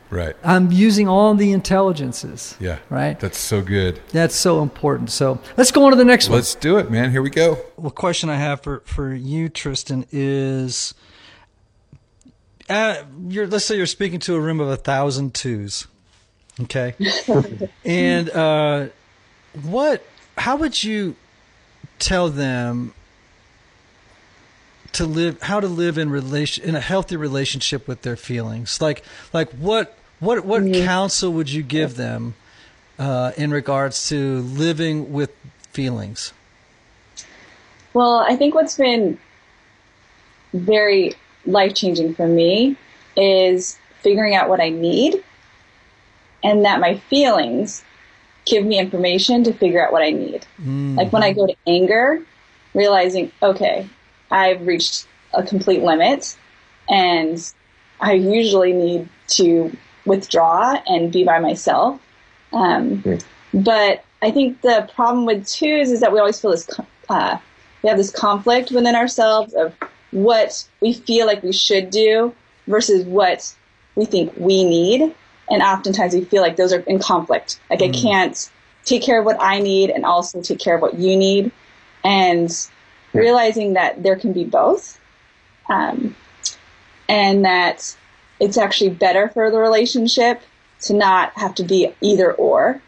Right. 0.10 0.36
I'm 0.44 0.74
using 0.74 1.08
all 1.08 1.34
the 1.36 1.54
intelligences. 1.54 2.56
Yeah. 2.60 2.80
Right. 2.90 3.18
That's 3.18 3.38
so 3.38 3.62
good. 3.62 4.02
That's 4.12 4.36
so 4.36 4.62
important. 4.62 5.10
So 5.10 5.40
let's 5.56 5.72
go 5.72 5.86
on 5.86 5.92
to 5.92 5.96
the 5.96 6.04
next 6.04 6.28
one. 6.28 6.36
Let's 6.40 6.54
do 6.54 6.78
it, 6.80 6.92
man. 6.92 7.12
Here 7.12 7.22
we 7.22 7.30
go. 7.30 7.60
Well, 7.78 7.92
question 7.92 8.30
I 8.30 8.36
have 8.36 8.60
for 8.62 8.82
for 8.84 9.14
you, 9.14 9.48
Tristen, 9.48 10.06
is, 10.12 10.94
uh, 12.70 13.04
you're 13.30 13.48
let's 13.48 13.64
say 13.64 13.78
you're 13.78 13.86
speaking 13.86 14.20
to 14.20 14.36
a 14.36 14.40
room 14.42 14.60
of 14.60 14.68
a 14.68 14.76
thousand 14.76 15.34
twos, 15.34 15.88
okay, 16.60 16.96
and 17.86 18.30
uh, 18.30 18.88
what? 19.64 20.06
How 20.38 20.56
would 20.56 20.84
you 20.84 21.16
tell 22.00 22.30
them 22.30 22.94
to 24.94 25.06
live? 25.06 25.42
How 25.42 25.60
to 25.60 25.68
live 25.68 25.98
in 25.98 26.10
relation 26.10 26.64
in 26.64 26.76
a 26.76 26.82
healthy 26.82 27.16
relationship 27.16 27.88
with 27.88 28.02
their 28.02 28.16
feelings? 28.16 28.82
Like 28.82 29.04
like 29.34 29.52
what 29.52 29.98
what 30.20 30.46
what 30.46 30.64
counsel 30.74 31.32
would 31.34 31.50
you 31.50 31.64
give 31.64 31.96
them 31.96 32.36
uh, 33.00 33.32
in 33.38 33.52
regards 33.52 34.10
to 34.10 34.40
living 34.42 35.12
with 35.12 35.32
feelings? 35.72 36.34
Well, 37.94 38.20
I 38.20 38.36
think 38.36 38.56
what's 38.56 38.78
been 38.78 39.18
very 40.54 41.16
life 41.46 41.74
changing 41.74 42.14
for 42.14 42.28
me 42.28 42.78
is 43.16 43.78
figuring 44.02 44.36
out 44.36 44.50
what 44.50 44.62
I 44.62 44.70
need 44.70 45.24
and 46.44 46.66
that 46.66 46.80
my 46.80 46.98
feelings 47.10 47.84
give 48.46 48.66
me 48.66 48.80
information 48.80 49.44
to 49.44 49.54
figure 49.54 49.86
out 49.86 49.92
what 49.94 50.02
I 50.02 50.12
need. 50.12 50.46
Like 50.96 51.14
when 51.14 51.24
I 51.24 51.34
go 51.34 51.46
to 51.48 51.56
anger, 51.68 52.24
realizing, 52.74 53.32
okay, 53.42 53.88
I've 54.32 54.66
reached 54.66 55.08
a 55.34 55.44
complete 55.44 55.84
limit 55.84 56.38
and 56.90 57.54
I 58.00 58.14
usually 58.14 58.74
need 58.74 59.08
to 59.30 59.76
withdraw 60.06 60.82
and 60.88 61.12
be 61.12 61.24
by 61.24 61.40
myself. 61.40 62.00
Um, 62.54 63.04
But 63.54 64.04
I 64.22 64.32
think 64.32 64.62
the 64.62 64.90
problem 64.96 65.26
with 65.26 65.48
twos 65.48 65.92
is 65.92 66.00
that 66.00 66.12
we 66.12 66.20
always 66.20 66.40
feel 66.40 66.52
this, 66.52 66.68
uh, 67.10 67.38
we 67.84 67.90
have 67.90 67.98
this 67.98 68.12
conflict 68.12 68.72
within 68.72 68.96
ourselves 68.96 69.54
of 69.54 69.74
what 70.12 70.68
we 70.82 70.94
feel 70.94 71.28
like 71.28 71.44
we 71.44 71.54
should 71.54 71.90
do 71.90 72.34
versus 72.68 73.06
what 73.06 73.54
we 73.96 74.06
think 74.06 74.34
we 74.38 74.64
need. 74.64 75.14
And 75.52 75.62
oftentimes 75.62 76.14
we 76.16 76.24
feel 76.24 76.42
like 76.42 76.56
those 76.56 76.74
are 76.74 76.80
in 76.80 76.98
conflict. 76.98 77.60
Like 77.70 77.82
I 77.82 77.90
can't 77.90 78.50
take 78.86 79.04
care 79.04 79.20
of 79.20 79.26
what 79.26 79.38
I 79.40 79.60
need 79.60 79.92
and 79.92 80.06
also 80.06 80.42
take 80.42 80.60
care 80.60 80.76
of 80.76 80.82
what 80.82 80.96
you 80.96 81.16
need. 81.16 81.52
And 82.04 82.50
realizing 83.14 83.74
that 83.74 84.02
there 84.02 84.16
can 84.16 84.34
be 84.34 84.46
both. 84.46 85.00
Um, 85.70 86.16
and 87.08 87.46
that 87.46 87.96
it's 88.40 88.58
actually 88.58 88.90
better 88.92 89.30
for 89.30 89.52
the 89.52 89.58
relationship 89.58 90.42
to 90.82 90.94
not 90.94 91.32
have 91.36 91.54
to 91.56 91.64
be 91.64 91.94
either 92.02 92.32
or, 92.34 92.82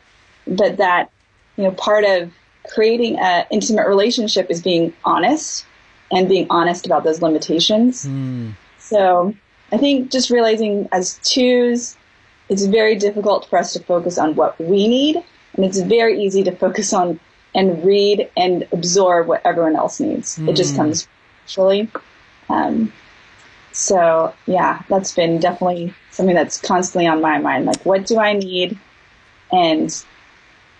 but 0.47 0.77
that, 0.77 1.11
you 1.57 1.65
know, 1.65 1.71
part 1.71 2.05
of 2.05 2.31
creating 2.73 3.19
an 3.19 3.45
intimate 3.51 3.85
relationship 3.87 4.49
is 4.49 4.61
being 4.61 4.93
honest 5.03 5.65
and 6.11 6.29
being 6.29 6.47
honest 6.49 6.85
about 6.85 7.03
those 7.03 7.21
limitations. 7.21 8.07
So 8.79 9.35
I 9.71 9.77
think 9.77 10.11
just 10.11 10.29
realizing 10.29 10.87
as 10.91 11.19
twos, 11.23 11.97
it's 12.49 12.65
very 12.65 12.95
difficult 12.95 13.49
for 13.49 13.59
us 13.59 13.73
to 13.73 13.79
focus 13.79 14.17
on 14.17 14.35
what 14.35 14.59
we 14.59 14.87
need, 14.87 15.17
and 15.55 15.65
it's 15.65 15.79
very 15.79 16.21
easy 16.23 16.43
to 16.43 16.51
focus 16.51 16.93
on 16.93 17.19
and 17.55 17.83
read 17.85 18.29
and 18.35 18.67
absorb 18.71 19.27
what 19.27 19.45
everyone 19.45 19.75
else 19.75 19.99
needs. 19.99 20.39
It 20.39 20.55
just 20.55 20.75
comes 20.75 21.07
naturally. 21.43 21.89
Um, 22.49 22.91
so 23.71 24.33
yeah, 24.45 24.81
that's 24.89 25.13
been 25.13 25.39
definitely 25.39 25.93
something 26.11 26.35
that's 26.35 26.59
constantly 26.59 27.07
on 27.07 27.21
my 27.21 27.39
mind. 27.39 27.65
Like, 27.65 27.85
what 27.85 28.05
do 28.05 28.19
I 28.19 28.33
need? 28.33 28.79
and 29.53 30.03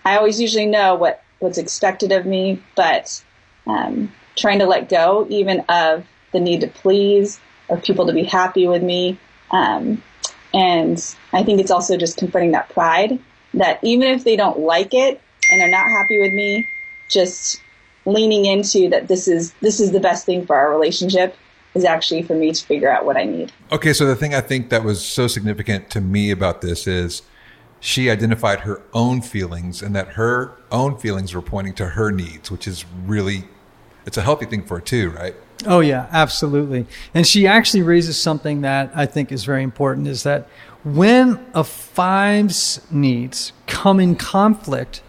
I 0.04 0.16
always 0.16 0.40
usually 0.40 0.66
know 0.66 0.96
what 0.96 1.22
what's 1.38 1.58
expected 1.58 2.12
of 2.12 2.26
me, 2.26 2.62
but 2.74 3.22
um, 3.66 4.12
trying 4.36 4.58
to 4.58 4.66
let 4.66 4.88
go 4.88 5.26
even 5.30 5.60
of 5.68 6.04
the 6.32 6.40
need 6.40 6.62
to 6.62 6.66
please 6.66 7.40
or 7.68 7.78
people 7.78 8.06
to 8.06 8.12
be 8.12 8.24
happy 8.24 8.66
with 8.66 8.82
me. 8.82 9.18
Um, 9.50 10.02
and 10.54 11.16
I 11.32 11.42
think 11.42 11.60
it's 11.60 11.72
also 11.72 11.96
just 11.96 12.16
confronting 12.16 12.52
that 12.52 12.70
pride 12.70 13.18
that 13.54 13.80
even 13.82 14.08
if 14.08 14.24
they 14.24 14.36
don't 14.36 14.60
like 14.60 14.94
it 14.94 15.20
and 15.50 15.60
they're 15.60 15.68
not 15.68 15.88
happy 15.88 16.18
with 16.18 16.32
me, 16.32 16.66
just 17.10 17.60
leaning 18.06 18.44
into 18.44 18.88
that 18.90 19.08
this 19.08 19.28
is 19.28 19.52
this 19.60 19.80
is 19.80 19.92
the 19.92 20.00
best 20.00 20.24
thing 20.24 20.46
for 20.46 20.56
our 20.56 20.70
relationship 20.70 21.36
is 21.74 21.84
actually 21.84 22.22
for 22.22 22.34
me 22.34 22.52
to 22.52 22.64
figure 22.64 22.90
out 22.90 23.04
what 23.04 23.16
I 23.16 23.24
need. 23.24 23.52
Okay, 23.72 23.92
so 23.92 24.06
the 24.06 24.14
thing 24.14 24.32
I 24.34 24.40
think 24.40 24.70
that 24.70 24.84
was 24.84 25.04
so 25.04 25.26
significant 25.26 25.90
to 25.90 26.00
me 26.00 26.30
about 26.30 26.60
this 26.60 26.86
is 26.86 27.22
she 27.80 28.08
identified 28.08 28.60
her 28.60 28.80
own 28.92 29.22
feelings 29.22 29.82
and 29.82 29.94
that 29.96 30.08
her 30.10 30.56
own 30.70 30.96
feelings 30.96 31.34
were 31.34 31.42
pointing 31.42 31.74
to 31.74 31.86
her 31.88 32.12
needs, 32.12 32.50
which 32.50 32.68
is 32.68 32.84
really 33.04 33.44
it's 34.06 34.16
a 34.16 34.22
healthy 34.22 34.46
thing 34.46 34.62
for 34.62 34.76
her 34.76 34.80
too, 34.80 35.10
right? 35.10 35.34
Oh 35.66 35.80
yeah, 35.80 36.08
absolutely. 36.10 36.86
And 37.14 37.26
she 37.26 37.46
actually 37.46 37.82
raises 37.82 38.20
something 38.20 38.62
that 38.62 38.90
I 38.94 39.06
think 39.06 39.32
is 39.32 39.44
very 39.44 39.62
important 39.62 40.06
is 40.06 40.22
that 40.22 40.48
when 40.84 41.44
a 41.54 41.64
five's 41.64 42.80
needs 42.90 43.52
come 43.66 44.00
in 44.00 44.16
conflict, 44.16 45.02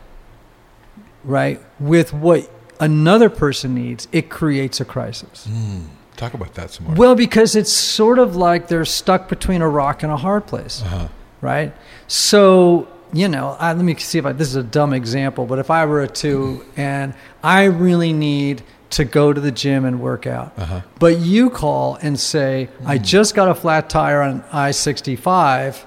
right, 1.24 1.62
with 1.80 2.13
what 2.13 2.50
another 2.80 3.30
person 3.30 3.76
needs, 3.76 4.08
it 4.12 4.30
creates 4.30 4.80
a 4.80 4.86
crisis. 4.86 5.48
Mm, 5.50 5.88
talk 6.15 6.34
about 6.34 6.54
that 6.56 6.72
some 6.72 6.88
more. 6.88 6.96
Well, 6.96 7.15
because 7.15 7.56
it's 7.56 7.72
sort 7.72 8.20
of 8.20 8.36
like 8.36 8.68
they're 8.68 8.86
stuck 8.86 9.28
between 9.28 9.62
a 9.62 9.70
rock 9.70 10.04
and 10.04 10.12
a 10.12 10.18
hard 10.18 10.48
place, 10.48 10.82
uh-huh. 10.82 11.08
right? 11.41 11.74
So 12.08 12.88
you 13.13 13.30
know, 13.30 13.56
I, 13.60 13.72
let 13.72 13.86
me 13.86 13.96
see 13.96 14.18
if 14.18 14.26
I, 14.26 14.34
this 14.34 14.50
is 14.50 14.56
a 14.56 14.63
dumb 14.63 14.94
example, 14.94 15.46
but 15.46 15.58
if 15.58 15.72
I 15.72 15.86
were 15.86 16.02
a 16.02 16.08
2 16.08 16.65
and 16.76 17.13
I 17.41 17.65
really 17.65 18.12
need 18.12 18.62
to 18.91 19.06
go 19.06 19.34
to 19.34 19.41
the 19.41 19.52
gym 19.52 19.86
and 19.86 20.00
work 20.00 20.28
out, 20.28 20.54
uh-huh. 20.58 20.82
but 21.00 21.17
you 21.19 21.50
call 21.50 21.95
and 21.95 22.19
say, 22.19 22.69
mm. 22.82 22.88
I 22.88 22.98
just 22.98 23.36
got 23.36 23.50
a 23.50 23.56
flat 23.56 23.89
tire 23.89 24.21
on 24.21 24.43
I 24.52 24.71
65, 24.71 25.86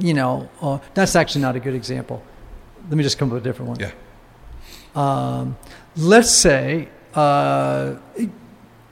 you 0.00 0.14
know, 0.14 0.48
uh, 0.60 0.78
that's 0.94 1.16
actually 1.16 1.42
not 1.42 1.56
a 1.56 1.60
good 1.60 1.74
example. 1.74 2.22
Let 2.88 2.96
me 2.96 3.02
just 3.02 3.18
come 3.18 3.28
up 3.28 3.34
with 3.34 3.42
a 3.42 3.48
different 3.48 3.68
one. 3.70 3.80
Yeah. 3.80 3.92
Um, 4.94 5.56
let's 5.96 6.30
say, 6.30 6.88
uh, 7.14 7.96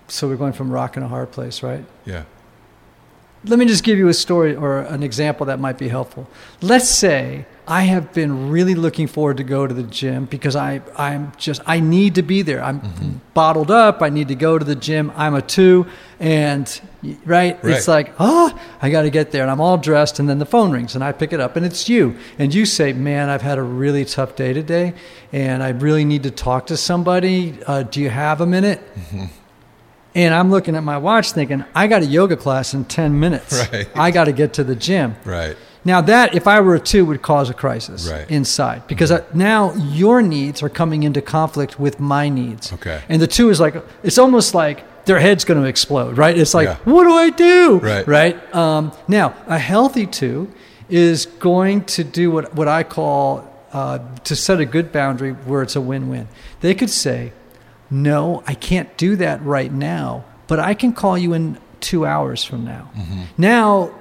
so 0.08 0.28
we're 0.28 0.37
going 0.37 0.52
from 0.52 0.70
rock 0.70 0.96
and 0.96 1.04
a 1.04 1.08
hard 1.08 1.30
place, 1.30 1.62
right? 1.62 1.84
Yeah 2.04 2.24
let 3.44 3.58
me 3.58 3.66
just 3.66 3.84
give 3.84 3.98
you 3.98 4.08
a 4.08 4.14
story 4.14 4.54
or 4.54 4.80
an 4.80 5.02
example 5.02 5.46
that 5.46 5.61
might 5.61 5.78
be 5.78 5.88
helpful. 5.88 6.28
Let's 6.61 6.88
say 6.88 7.46
I 7.68 7.83
have 7.83 8.14
been 8.14 8.50
really 8.50 8.74
looking 8.74 9.07
forward 9.07 9.37
to 9.37 9.44
go 9.44 9.66
to 9.66 9.74
the 9.74 9.83
gym 9.83 10.24
because 10.24 10.57
I 10.57 10.81
I'm 10.96 11.33
just 11.37 11.61
I 11.66 11.81
need 11.81 12.14
to 12.14 12.22
be 12.22 12.40
there. 12.40 12.64
I'm 12.64 12.81
mm-hmm. 12.81 13.11
bottled 13.35 13.70
up. 13.70 14.00
I 14.00 14.09
need 14.09 14.28
to 14.28 14.35
go 14.35 14.59
to 14.59 14.64
the 14.64 14.74
gym. 14.74 15.12
I'm 15.14 15.35
a 15.35 15.42
two, 15.42 15.87
and 16.18 16.81
right, 17.26 17.62
right. 17.62 17.76
it's 17.76 17.87
like 17.87 18.14
oh 18.18 18.59
I 18.81 18.88
got 18.88 19.02
to 19.02 19.11
get 19.11 19.33
there, 19.33 19.42
and 19.42 19.50
I'm 19.50 19.61
all 19.61 19.76
dressed, 19.76 20.18
and 20.18 20.28
then 20.28 20.38
the 20.38 20.46
phone 20.46 20.72
rings, 20.72 20.94
and 20.94 21.04
I 21.04 21.12
pick 21.12 21.35
it 21.35 21.40
up, 21.40 21.57
and 21.57 21.66
it's 21.66 21.88
you, 21.88 22.16
and 22.38 22.54
you 22.54 22.64
say, 22.64 22.94
man, 22.94 23.28
I've 23.28 23.42
had 23.42 23.59
a 23.59 23.62
really 23.62 24.07
tough 24.07 24.35
day 24.35 24.54
today, 24.54 24.94
and 25.31 25.62
I 25.62 25.68
really 25.68 26.07
need 26.07 26.22
to 26.22 26.31
talk 26.31 26.68
to 26.68 26.76
somebody. 26.76 27.59
Uh, 27.66 27.83
do 27.83 28.00
you 28.00 28.09
have 28.09 28.40
a 28.40 28.46
minute? 28.46 28.81
Mm-hmm. 28.94 29.26
And 30.14 30.35
I'm 30.35 30.50
looking 30.50 30.74
at 30.74 30.83
my 30.83 30.98
watch 30.98 31.33
thinking, 31.33 31.64
I 31.74 31.87
got 31.87 32.02
a 32.02 32.07
yoga 32.07 32.37
class 32.37 32.74
in 32.74 32.87
10 32.87 33.20
minutes. 33.20 33.68
Right. 33.72 33.88
I 33.94 34.11
got 34.11 34.24
to 34.24 34.33
get 34.33 34.54
to 34.54 34.64
the 34.64 34.74
gym. 34.74 35.14
Right. 35.24 35.57
Now, 35.84 36.00
that, 36.02 36.34
if 36.34 36.46
I 36.46 36.60
were 36.60 36.74
a 36.74 36.80
two, 36.80 37.04
would 37.06 37.22
cause 37.22 37.50
a 37.50 37.54
crisis 37.54 38.08
right. 38.10 38.30
inside 38.30 38.86
because 38.86 39.10
mm-hmm. 39.10 39.38
now 39.38 39.74
your 39.74 40.22
needs 40.22 40.62
are 40.62 40.68
coming 40.68 41.02
into 41.02 41.22
conflict 41.22 41.78
with 41.78 42.00
my 42.00 42.28
needs. 42.28 42.72
Okay. 42.72 43.02
And 43.08 43.22
the 43.22 43.26
two 43.26 43.50
is 43.50 43.60
like, 43.60 43.76
it's 44.02 44.18
almost 44.18 44.54
like 44.54 44.84
their 45.06 45.18
head's 45.18 45.44
going 45.44 45.60
to 45.62 45.68
explode, 45.68 46.18
right? 46.18 46.36
It's 46.36 46.52
like, 46.52 46.66
yeah. 46.66 46.76
what 46.84 47.04
do 47.04 47.12
I 47.12 47.30
do? 47.30 47.78
Right. 47.78 48.06
Right. 48.06 48.54
Um, 48.54 48.92
now, 49.06 49.34
a 49.46 49.58
healthy 49.58 50.06
two 50.06 50.52
is 50.88 51.26
going 51.26 51.84
to 51.84 52.04
do 52.04 52.30
what, 52.30 52.54
what 52.54 52.68
I 52.68 52.82
call 52.82 53.48
uh, 53.72 53.98
to 54.24 54.36
set 54.36 54.60
a 54.60 54.66
good 54.66 54.92
boundary 54.92 55.32
where 55.32 55.62
it's 55.62 55.76
a 55.76 55.80
win 55.80 56.08
win. 56.08 56.28
They 56.60 56.74
could 56.74 56.90
say, 56.90 57.32
no, 57.90 58.42
I 58.46 58.54
can't 58.54 58.94
do 58.96 59.16
that 59.16 59.42
right 59.42 59.72
now, 59.72 60.24
but 60.46 60.58
I 60.58 60.74
can 60.74 60.92
call 60.92 61.16
you 61.16 61.32
in 61.32 61.58
two 61.80 62.04
hours 62.04 62.44
from 62.44 62.64
now. 62.64 62.90
Mm-hmm. 62.94 63.22
Now, 63.38 63.94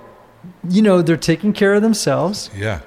you 0.69 0.81
know, 0.81 1.01
they're 1.01 1.17
taking 1.17 1.53
care 1.53 1.73
of 1.73 1.81
themselves. 1.81 2.49
Yeah. 2.55 2.81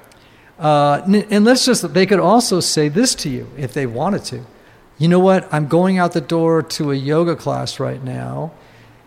Uh, 0.58 1.00
and 1.30 1.44
let's 1.44 1.64
just, 1.64 1.94
they 1.94 2.04
could 2.04 2.20
also 2.20 2.60
say 2.60 2.88
this 2.88 3.14
to 3.16 3.30
you 3.30 3.48
if 3.56 3.72
they 3.72 3.86
wanted 3.86 4.24
to. 4.24 4.44
You 4.98 5.08
know 5.08 5.18
what? 5.18 5.52
I'm 5.52 5.66
going 5.66 5.98
out 5.98 6.12
the 6.12 6.20
door 6.20 6.62
to 6.62 6.92
a 6.92 6.94
yoga 6.94 7.34
class 7.34 7.80
right 7.80 8.02
now, 8.04 8.52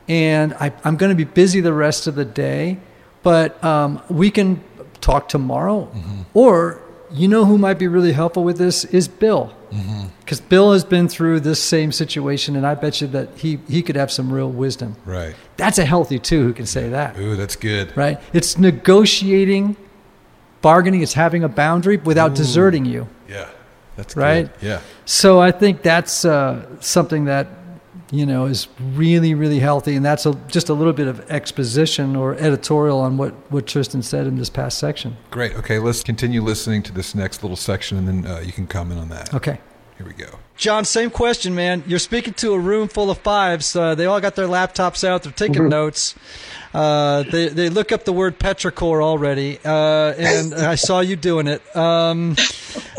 and 0.08 0.56
I, 0.56 0.74
am 0.84 0.98
going 0.98 1.12
to 1.12 1.16
be 1.16 1.24
busy 1.24 1.62
the 1.62 1.74
rest 1.74 2.08
of 2.08 2.16
the 2.16 2.26
day, 2.26 2.80
but 3.22 3.64
um, 3.64 4.02
we 4.10 4.32
can 4.32 4.64
talk 5.02 5.30
tomorrow. 5.30 5.86
Mm-hmm. 5.86 6.22
Or, 6.34 6.82
you 7.14 7.28
know 7.28 7.46
who 7.46 7.58
might 7.58 7.80
be 7.80 7.88
really 7.88 8.12
helpful 8.12 8.44
with 8.44 8.58
this 8.58 8.86
is 8.86 9.08
Bill. 9.08 9.54
Because 9.70 10.40
mm-hmm. 10.40 10.50
Bill 10.50 10.74
has 10.74 10.84
been 10.84 11.08
through 11.08 11.42
this 11.42 11.62
same 11.62 11.92
situation, 11.92 12.56
and 12.56 12.66
I 12.66 12.76
bet 12.76 13.02
you 13.02 13.08
that 13.08 13.30
he, 13.38 13.60
he 13.68 13.82
could 13.82 13.96
have 13.96 14.12
some 14.12 14.32
real 14.32 14.50
wisdom. 14.50 14.96
Right. 15.06 15.36
That's 15.58 15.78
a 15.78 15.86
healthy 15.86 16.20
two 16.20 16.44
who 16.44 16.54
can 16.54 16.66
say 16.66 16.90
that. 16.90 17.18
Ooh, 17.18 17.36
that's 17.36 17.56
good. 17.56 17.96
Right. 17.96 18.20
It's 18.34 18.58
negotiating, 18.58 19.76
bargaining. 20.62 21.02
It's 21.02 21.14
having 21.14 21.44
a 21.44 21.50
boundary 21.50 21.98
without 21.98 22.32
Ooh. 22.32 22.36
deserting 22.36 22.86
you. 22.86 23.08
Yeah, 23.30 23.50
that's 23.96 24.16
right. 24.16 24.52
Good. 24.60 24.68
Yeah. 24.68 24.82
So 25.06 25.40
I 25.40 25.52
think 25.52 25.82
that's 25.82 26.26
uh, 26.26 26.66
something 26.80 27.26
that 27.26 27.48
you 28.14 28.26
know 28.26 28.46
is 28.46 28.68
really 28.94 29.34
really 29.34 29.60
healthy, 29.60 29.96
and 29.96 30.06
that's 30.06 30.26
a, 30.26 30.34
just 30.48 30.70
a 30.70 30.74
little 30.74 30.94
bit 30.94 31.08
of 31.08 31.20
exposition 31.32 32.16
or 32.16 32.36
editorial 32.36 33.00
on 33.00 33.18
what 33.18 33.34
what 33.52 33.66
Tristen 33.66 34.04
said 34.04 34.28
in 34.28 34.38
this 34.38 34.50
past 34.50 34.78
section. 34.78 35.18
Great. 35.32 35.56
Okay, 35.56 35.80
let's 35.80 36.04
continue 36.04 36.42
listening 36.42 36.84
to 36.84 36.94
this 36.94 37.16
next 37.16 37.44
little 37.44 37.58
section, 37.58 37.98
and 37.98 38.08
then 38.08 38.32
uh, 38.32 38.40
you 38.40 38.52
can 38.52 38.68
comment 38.68 39.00
on 39.00 39.10
that. 39.10 39.34
Okay. 39.34 39.60
Here 39.98 40.08
we 40.08 40.14
go. 40.14 40.40
Jon, 40.58 40.86
same 40.86 41.12
question, 41.12 41.54
man. 41.54 41.84
You're 41.86 42.00
speaking 42.00 42.34
to 42.36 42.54
a 42.54 42.60
room 42.60 42.88
full 42.88 43.12
of 43.12 43.20
fives. 43.20 43.76
Uh, 43.76 43.94
they 43.96 44.06
all 44.06 44.20
got 44.20 44.36
their 44.36 44.48
laptops 44.48 45.04
out. 45.04 45.24
They're 45.24 45.32
taking 45.32 45.56
mm-hmm. 45.56 45.70
notes. 45.70 46.16
Uh, 46.74 47.24
they 47.32 47.50
they 47.50 47.70
look 47.70 47.92
up 47.92 48.04
the 48.04 48.14
word 48.14 48.40
petrichor 48.40 49.04
already, 49.04 49.60
uh, 49.64 50.14
and 50.18 50.54
I 50.56 50.76
saw 50.76 51.02
you 51.02 51.16
doing 51.16 51.48
it. 51.48 51.62
Um, 51.76 52.36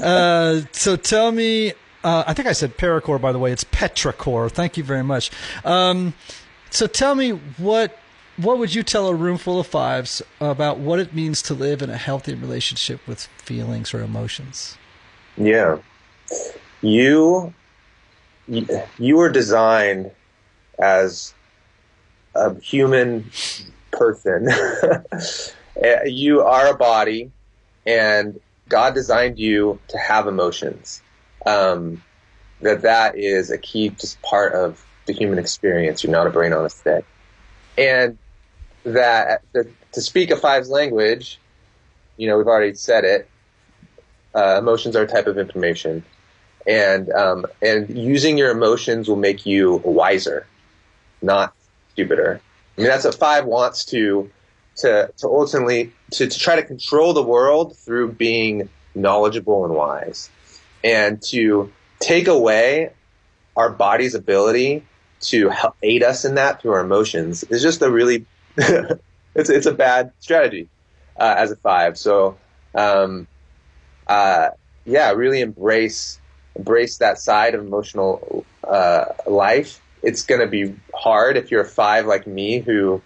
uh, 0.02 0.60
so 0.70 0.94
tell 0.94 1.32
me, 1.32 1.72
uh, 2.04 2.24
I 2.26 2.34
think 2.34 2.46
I 2.46 2.52
said 2.52 2.76
paracore, 2.76 3.20
by 3.20 3.32
the 3.32 3.38
way. 3.38 3.52
It's 3.52 3.64
petrichor. 3.64 4.50
Thank 4.50 4.76
you 4.76 4.84
very 4.84 5.02
much. 5.02 5.30
Um, 5.64 6.14
so 6.70 6.86
tell 6.86 7.14
me 7.14 7.30
what 7.30 7.98
what 8.36 8.58
would 8.58 8.74
you 8.74 8.82
tell 8.82 9.08
a 9.08 9.14
room 9.14 9.38
full 9.38 9.60
of 9.60 9.66
fives 9.66 10.20
about 10.40 10.78
what 10.78 10.98
it 10.98 11.14
means 11.14 11.40
to 11.42 11.54
live 11.54 11.82
in 11.82 11.90
a 11.90 11.96
healthy 11.96 12.34
relationship 12.34 13.06
with 13.06 13.26
feelings 13.38 13.94
or 13.94 14.02
emotions? 14.02 14.76
Yeah 15.36 15.78
you 16.84 17.52
you 18.46 19.16
were 19.16 19.30
designed 19.30 20.10
as 20.78 21.34
a 22.34 22.58
human 22.60 23.30
person. 23.90 24.48
you 26.04 26.42
are 26.42 26.68
a 26.68 26.76
body, 26.76 27.32
and 27.86 28.38
God 28.68 28.94
designed 28.94 29.38
you 29.38 29.78
to 29.88 29.98
have 29.98 30.26
emotions. 30.26 31.00
Um, 31.46 32.02
that 32.60 32.82
that 32.82 33.18
is 33.18 33.50
a 33.50 33.58
key 33.58 33.90
just 33.90 34.20
part 34.22 34.54
of 34.54 34.84
the 35.06 35.12
human 35.12 35.38
experience. 35.38 36.02
You're 36.02 36.12
not 36.12 36.26
a 36.26 36.30
brain 36.30 36.52
on 36.52 36.64
a 36.64 36.70
stick, 36.70 37.04
and 37.76 38.18
that 38.84 39.42
to 39.92 40.00
speak 40.00 40.30
a 40.30 40.36
five's 40.36 40.70
language, 40.70 41.38
you 42.16 42.26
know, 42.26 42.38
we've 42.38 42.46
already 42.46 42.74
said 42.74 43.04
it. 43.04 43.28
Uh, 44.34 44.56
emotions 44.58 44.96
are 44.96 45.02
a 45.02 45.06
type 45.06 45.26
of 45.26 45.38
information 45.38 46.04
and 46.66 47.12
um, 47.12 47.46
and 47.62 47.96
using 47.96 48.38
your 48.38 48.50
emotions 48.50 49.08
will 49.08 49.16
make 49.16 49.44
you 49.46 49.76
wiser, 49.84 50.46
not 51.22 51.54
stupider. 51.92 52.40
I 52.76 52.80
mean, 52.80 52.88
that's 52.88 53.04
what 53.04 53.14
five 53.14 53.44
wants 53.44 53.84
to 53.86 54.30
to 54.76 55.10
to 55.18 55.26
ultimately 55.26 55.92
to, 56.12 56.26
to 56.26 56.38
try 56.38 56.56
to 56.56 56.62
control 56.62 57.12
the 57.12 57.22
world 57.22 57.76
through 57.76 58.12
being 58.12 58.68
knowledgeable 58.94 59.64
and 59.64 59.74
wise, 59.74 60.30
and 60.84 61.20
to 61.22 61.72
take 61.98 62.28
away 62.28 62.90
our 63.56 63.70
body's 63.70 64.14
ability 64.14 64.84
to 65.20 65.48
help 65.48 65.74
aid 65.82 66.02
us 66.02 66.24
in 66.24 66.36
that 66.36 66.60
through 66.60 66.72
our 66.72 66.80
emotions 66.80 67.42
is 67.44 67.62
just 67.62 67.82
a 67.82 67.90
really 67.90 68.26
it's 68.56 69.50
it's 69.50 69.66
a 69.66 69.72
bad 69.72 70.12
strategy 70.20 70.68
uh, 71.16 71.34
as 71.36 71.50
a 71.50 71.56
five. 71.56 71.98
So 71.98 72.36
um, 72.74 73.26
uh, 74.06 74.50
yeah, 74.84 75.10
really 75.12 75.40
embrace 75.40 76.20
embrace 76.54 76.98
that 76.98 77.18
side 77.18 77.54
of 77.54 77.62
emotional 77.62 78.44
uh, 78.62 79.06
life, 79.26 79.80
it's 80.02 80.22
going 80.22 80.40
to 80.40 80.46
be 80.46 80.74
hard 80.94 81.36
if 81.36 81.50
you're 81.50 81.62
a 81.62 81.68
five 81.68 82.06
like 82.06 82.26
me 82.26 82.60
who 82.60 83.02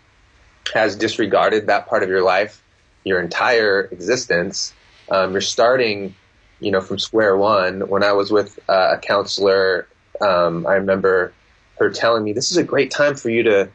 has 0.74 0.96
disregarded 0.96 1.68
that 1.68 1.86
part 1.86 2.02
of 2.02 2.10
your 2.10 2.22
life 2.22 2.62
your 3.04 3.20
entire 3.20 3.88
existence. 3.90 4.72
um, 5.10 5.32
you're 5.32 5.40
starting, 5.40 6.14
you 6.60 6.70
know, 6.70 6.80
from 6.80 6.98
square 6.98 7.36
one. 7.36 7.88
When 7.88 8.02
I 8.02 8.12
was 8.12 8.30
with 8.30 8.58
uh, 8.68 8.96
a 8.96 8.98
counselor, 8.98 9.86
um, 10.20 10.66
I 10.66 10.74
remember 10.74 11.32
her 11.78 11.90
telling 11.90 12.24
me, 12.24 12.32
"This 12.32 12.50
is 12.50 12.56
a 12.56 12.64
great 12.64 12.90
time 12.90 13.14
for 13.14 13.30
you 13.30 13.42
to 13.44 13.68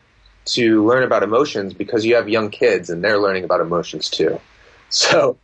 to 0.45 0.85
learn 0.85 1.03
about 1.03 1.23
emotions 1.23 1.73
because 1.73 2.05
you 2.05 2.15
have 2.15 2.27
young 2.27 2.49
kids 2.49 2.89
and 2.89 3.03
they're 3.03 3.19
learning 3.19 3.43
about 3.43 3.61
emotions 3.61 4.09
too." 4.09 4.39
So, 4.95 5.39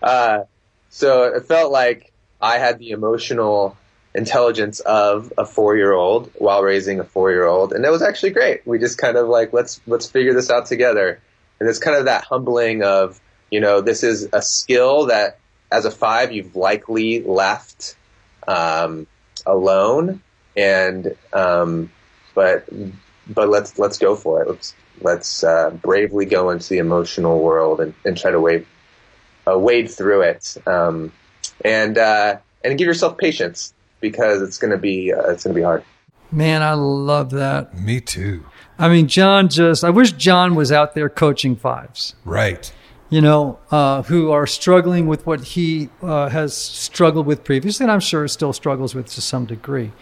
uh, 0.00 0.44
so 0.88 1.24
it 1.24 1.44
felt 1.46 1.72
like 1.72 2.12
I 2.40 2.58
had 2.58 2.78
the 2.78 2.90
emotional 2.90 3.76
intelligence 4.14 4.78
of 4.80 5.32
a 5.38 5.44
four 5.44 5.76
year 5.76 5.92
old 5.92 6.30
while 6.36 6.62
raising 6.62 7.00
a 7.00 7.04
four 7.04 7.32
year 7.32 7.44
old, 7.44 7.72
and 7.72 7.84
it 7.84 7.90
was 7.90 8.02
actually 8.02 8.30
great. 8.30 8.64
We 8.66 8.78
just 8.78 8.98
kind 8.98 9.16
of 9.16 9.28
like 9.28 9.52
let's 9.52 9.80
let's 9.88 10.08
figure 10.08 10.34
this 10.34 10.50
out 10.50 10.66
together, 10.66 11.20
and 11.58 11.68
it's 11.68 11.80
kind 11.80 11.96
of 11.96 12.04
that 12.04 12.24
humbling 12.24 12.84
of 12.84 13.20
you 13.50 13.60
know 13.60 13.80
this 13.80 14.02
is 14.02 14.28
a 14.32 14.40
skill 14.40 15.06
that 15.06 15.38
as 15.72 15.84
a 15.84 15.90
five 15.90 16.32
you've 16.32 16.54
likely 16.54 17.22
left 17.22 17.96
um, 18.46 19.06
alone, 19.46 20.22
and 20.56 21.16
um, 21.32 21.90
but 22.34 22.68
but 23.28 23.48
let's 23.48 23.78
let's 23.78 23.98
go 23.98 24.14
for 24.14 24.42
it. 24.42 24.48
Let's 24.48 24.74
let's 25.00 25.44
uh, 25.44 25.70
bravely 25.70 26.26
go 26.26 26.50
into 26.50 26.68
the 26.68 26.78
emotional 26.78 27.40
world 27.40 27.80
and, 27.80 27.94
and 28.04 28.16
try 28.16 28.30
to 28.30 28.40
wade 28.40 28.66
uh, 29.50 29.58
wade 29.58 29.90
through 29.90 30.22
it, 30.22 30.56
um, 30.66 31.12
and 31.64 31.98
uh, 31.98 32.36
and 32.64 32.78
give 32.78 32.86
yourself 32.86 33.18
patience 33.18 33.72
because 34.00 34.42
it's 34.42 34.58
gonna 34.58 34.78
be 34.78 35.12
uh, 35.12 35.30
it's 35.30 35.44
gonna 35.44 35.54
be 35.54 35.62
hard. 35.62 35.82
Man, 36.30 36.62
I 36.62 36.72
love 36.72 37.30
that. 37.30 37.78
Me 37.78 38.00
too. 38.00 38.46
I 38.78 38.88
mean, 38.88 39.06
Jon 39.06 39.50
just, 39.50 39.84
I 39.84 39.90
wish 39.90 40.12
Jon 40.12 40.54
was 40.54 40.72
out 40.72 40.94
there 40.94 41.10
coaching 41.10 41.56
fives, 41.56 42.14
Right. 42.24 42.72
You 43.12 43.20
know, 43.20 43.58
uh, 43.70 44.02
who 44.04 44.30
are 44.30 44.46
struggling 44.46 45.06
with 45.06 45.26
what 45.26 45.44
he 45.44 45.90
uh, 46.00 46.30
has 46.30 46.56
struggled 46.56 47.26
with 47.26 47.44
previously, 47.44 47.84
and 47.84 47.92
I'm 47.92 48.00
sure 48.00 48.26
still 48.26 48.54
struggles 48.54 48.94
with 48.94 49.06
to 49.12 49.20
some 49.20 49.44
degree. 49.44 49.92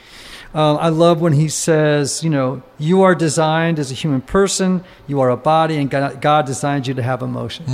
Um, 0.55 0.77
I 0.81 0.91
love 0.91 1.21
when 1.21 1.33
he 1.33 1.49
says, 1.49 2.23
you 2.23 2.31
know, 2.31 2.63
you 2.79 3.03
are 3.03 3.17
designed 3.17 3.81
as 3.81 3.91
a 3.91 3.95
human 3.95 4.21
person, 4.21 4.85
you 5.09 5.19
are 5.19 5.29
a 5.29 5.37
body, 5.37 5.77
and 5.77 5.91
God, 5.91 6.47
designed 6.47 6.87
you 6.87 6.95
to 6.95 7.03
have 7.03 7.21
emotions. 7.21 7.69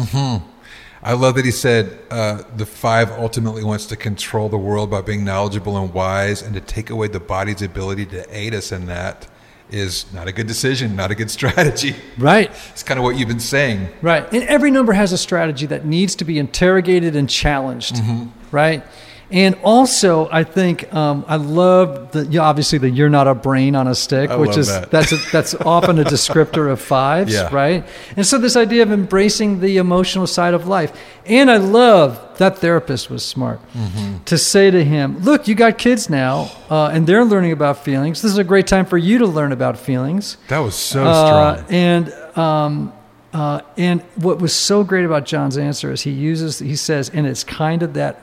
I 1.03 1.13
love 1.13 1.35
that 1.35 1.45
he 1.45 1.51
said 1.51 1.99
uh, 2.11 2.43
the 2.57 2.65
five 2.65 3.11
ultimately 3.13 3.63
wants 3.63 3.85
to 3.87 3.97
control 3.97 4.49
the 4.49 4.57
world 4.57 4.91
by 4.91 5.03
being 5.03 5.23
knowledgeable 5.23 5.77
and 5.77 5.93
wise, 5.93 6.41
and 6.41 6.55
to 6.55 6.63
take 6.63 6.89
away 6.89 7.09
the 7.09 7.21
body's 7.21 7.61
ability 7.61 8.07
to 8.07 8.27
aid 8.35 8.55
us 8.55 8.73
in 8.73 8.87
that 8.87 9.29
is 9.71 10.11
not 10.13 10.29
a 10.29 10.33
good 10.33 10.47
decision, 10.47 10.97
not 10.97 11.11
a 11.11 11.15
good 11.15 11.31
strategy. 11.39 11.97
Right. 12.19 12.51
It's 12.71 12.83
kind 12.83 12.99
of 12.99 13.05
what 13.05 13.17
you've 13.17 13.29
been 13.29 13.41
saying. 13.41 13.89
Right. 14.03 14.31
And 14.33 14.45
every 14.45 14.71
number 14.71 14.93
has 14.93 15.13
a 15.13 15.19
strategy 15.19 15.67
that 15.67 15.85
needs 15.85 16.15
to 16.17 16.25
be 16.25 16.39
interrogated 16.39 17.17
and 17.17 17.29
challenged. 17.29 17.97
Mm-hmm. 17.97 18.27
Right. 18.51 18.85
And 19.29 19.57
also, 19.65 20.29
I 20.31 20.45
think 20.45 20.93
um, 20.95 21.25
I 21.27 21.35
love 21.35 22.13
the 22.13 22.25
you 22.27 22.39
know, 22.39 22.45
obviously 22.45 22.79
the 22.79 22.89
"you're 22.89 23.09
not 23.09 23.27
a 23.27 23.35
brain 23.35 23.75
on 23.75 23.89
a 23.89 23.95
stick," 23.95 24.31
I 24.31 24.37
which 24.37 24.57
is 24.57 24.69
that. 24.69 24.91
that's 24.93 25.11
a, 25.11 25.17
that's 25.33 25.55
often 25.67 25.99
a 25.99 26.05
descriptor 26.05 26.71
of 26.71 26.81
fives, 26.81 27.33
Yeah. 27.33 27.49
right? 27.53 27.85
And 28.17 28.25
so 28.25 28.39
this 28.39 28.55
idea 28.55 28.83
of 28.85 28.93
embracing 28.93 29.59
the 29.59 29.79
emotional 29.79 30.29
side 30.29 30.55
of 30.55 30.69
life, 30.69 30.93
and 31.27 31.51
I 31.51 31.57
love 31.57 32.21
that 32.39 32.59
therapist 32.59 33.11
was 33.11 33.25
smart 33.25 33.59
Mm-hmm. 33.75 34.23
to 34.27 34.39
say 34.39 34.71
to 34.71 34.85
him, 34.85 35.19
"Look, 35.25 35.49
you 35.49 35.57
got 35.57 35.77
kids 35.77 36.09
now, 36.09 36.49
uh, 36.71 36.91
and 36.93 37.05
they're 37.05 37.25
learning 37.25 37.51
about 37.51 37.83
feelings. 37.83 38.23
This 38.23 38.31
is 38.31 38.39
a 38.39 38.45
great 38.45 38.69
time 38.69 38.87
for 38.87 38.97
you 38.99 39.19
to 39.19 39.27
learn 39.27 39.51
about 39.51 39.77
feelings." 39.77 40.37
That 40.49 40.61
was 40.61 40.77
so 40.77 41.05
Uh, 41.05 41.57
strong. 41.57 41.67
and 41.75 42.13
um, 42.39 42.93
uh, 43.35 43.61
and 43.77 44.03
what 44.15 44.39
was 44.41 44.55
so 44.55 44.85
great 44.85 45.05
about 45.05 45.25
Jon's 45.27 45.59
answer 45.59 45.91
is 45.91 46.03
he 46.03 46.13
uses 46.13 46.61
he 46.61 46.77
says, 46.77 47.11
and 47.13 47.27
it's 47.27 47.43
kind 47.43 47.83
of 47.83 47.95
that 47.95 48.23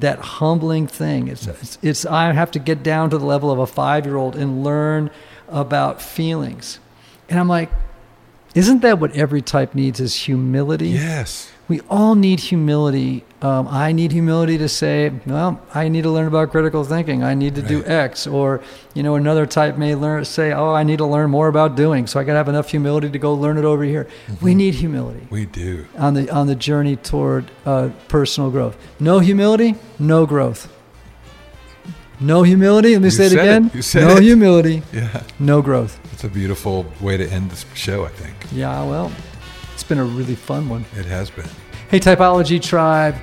that 0.00 0.18
humbling 0.18 0.86
thing. 0.86 1.28
It's 1.28 1.46
it's, 1.46 1.78
it's 1.82 2.06
I 2.06 2.32
have 2.32 2.50
to 2.52 2.58
get 2.58 2.82
down 2.82 3.10
to 3.10 3.18
the 3.18 3.24
level 3.24 3.50
of 3.50 3.58
a 3.58 3.66
five 3.66 4.06
year 4.06 4.16
old 4.16 4.36
and 4.36 4.64
learn 4.64 5.10
about 5.48 6.00
feelings, 6.02 6.78
and 7.28 7.38
I'm 7.38 7.48
like, 7.48 7.70
isn't 8.54 8.80
that 8.82 8.98
what 8.98 9.12
every 9.16 9.42
type 9.42 9.74
needs? 9.74 10.00
Is 10.00 10.14
humility? 10.14 10.88
Yes. 10.88 11.50
We 11.68 11.80
all 11.88 12.16
need 12.16 12.40
humility. 12.40 13.22
Um, 13.42 13.68
I 13.68 13.92
need 13.92 14.10
humility 14.10 14.58
to 14.58 14.68
say, 14.68 15.12
well, 15.24 15.60
I 15.72 15.86
need 15.88 16.02
to 16.02 16.10
learn 16.10 16.26
about 16.26 16.50
critical 16.50 16.82
thinking. 16.82 17.22
I 17.22 17.34
need 17.34 17.54
to 17.54 17.62
do 17.62 17.84
X. 17.84 18.26
Or, 18.26 18.60
you 18.92 19.04
know, 19.04 19.14
another 19.14 19.46
type 19.46 19.78
may 19.78 19.94
learn 19.94 20.24
say, 20.24 20.50
oh, 20.52 20.72
I 20.74 20.82
need 20.82 20.98
to 20.98 21.06
learn 21.06 21.30
more 21.30 21.46
about 21.46 21.76
doing. 21.76 22.08
So 22.08 22.18
I 22.18 22.24
got 22.24 22.32
to 22.32 22.38
have 22.38 22.48
enough 22.48 22.68
humility 22.68 23.08
to 23.08 23.18
go 23.20 23.32
learn 23.34 23.56
it 23.56 23.64
over 23.64 23.84
here. 23.84 24.08
We 24.42 24.56
need 24.56 24.74
humility 24.74 25.28
We 25.30 25.46
do. 25.46 25.86
on 25.96 26.14
the 26.14 26.28
on 26.30 26.48
the 26.48 26.56
journey 26.56 26.96
toward 26.96 27.52
uh, 27.64 27.90
personal 28.08 28.50
growth. 28.50 28.76
No 28.98 29.20
humility, 29.20 29.76
no 30.00 30.26
growth. 30.26 30.72
No 32.18 32.42
humility. 32.42 32.94
Let 32.94 33.02
me 33.02 33.06
You 33.06 33.10
say 33.12 33.26
it 33.26 33.32
it. 33.34 33.38
again. 33.38 33.70
You 33.72 33.82
said 33.82 34.08
no 34.08 34.16
it. 34.16 34.24
humility, 34.24 34.82
Yeah. 34.92 35.22
no 35.38 35.62
growth. 35.62 35.99
It's 36.20 36.26
a 36.26 36.28
beautiful 36.28 36.84
way 37.00 37.16
to 37.16 37.26
end 37.32 37.50
this 37.50 37.64
show, 37.72 38.04
I 38.04 38.10
think. 38.10 38.36
Yeah, 38.52 38.84
well, 38.84 39.10
it's 39.72 39.82
been 39.82 39.96
a 39.96 40.04
really 40.04 40.34
fun 40.34 40.68
one. 40.68 40.84
It 40.94 41.06
has 41.06 41.30
been. 41.30 41.48
Hey, 41.90 41.98
Typology 41.98 42.60
Tribe, 42.60 43.14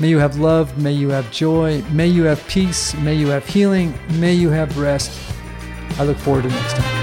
may 0.00 0.08
you 0.08 0.18
have 0.18 0.36
love, 0.36 0.76
may 0.76 0.90
you 0.90 1.10
have 1.10 1.30
joy, 1.30 1.82
may 1.92 2.08
you 2.08 2.24
have 2.24 2.44
peace, 2.48 2.96
may 2.96 3.14
you 3.14 3.28
have 3.28 3.46
healing, 3.46 3.96
may 4.18 4.34
you 4.34 4.50
have 4.50 4.76
rest. 4.76 5.12
I 6.00 6.02
look 6.02 6.16
forward 6.16 6.42
to 6.42 6.48
next 6.48 6.74
time. 6.74 6.95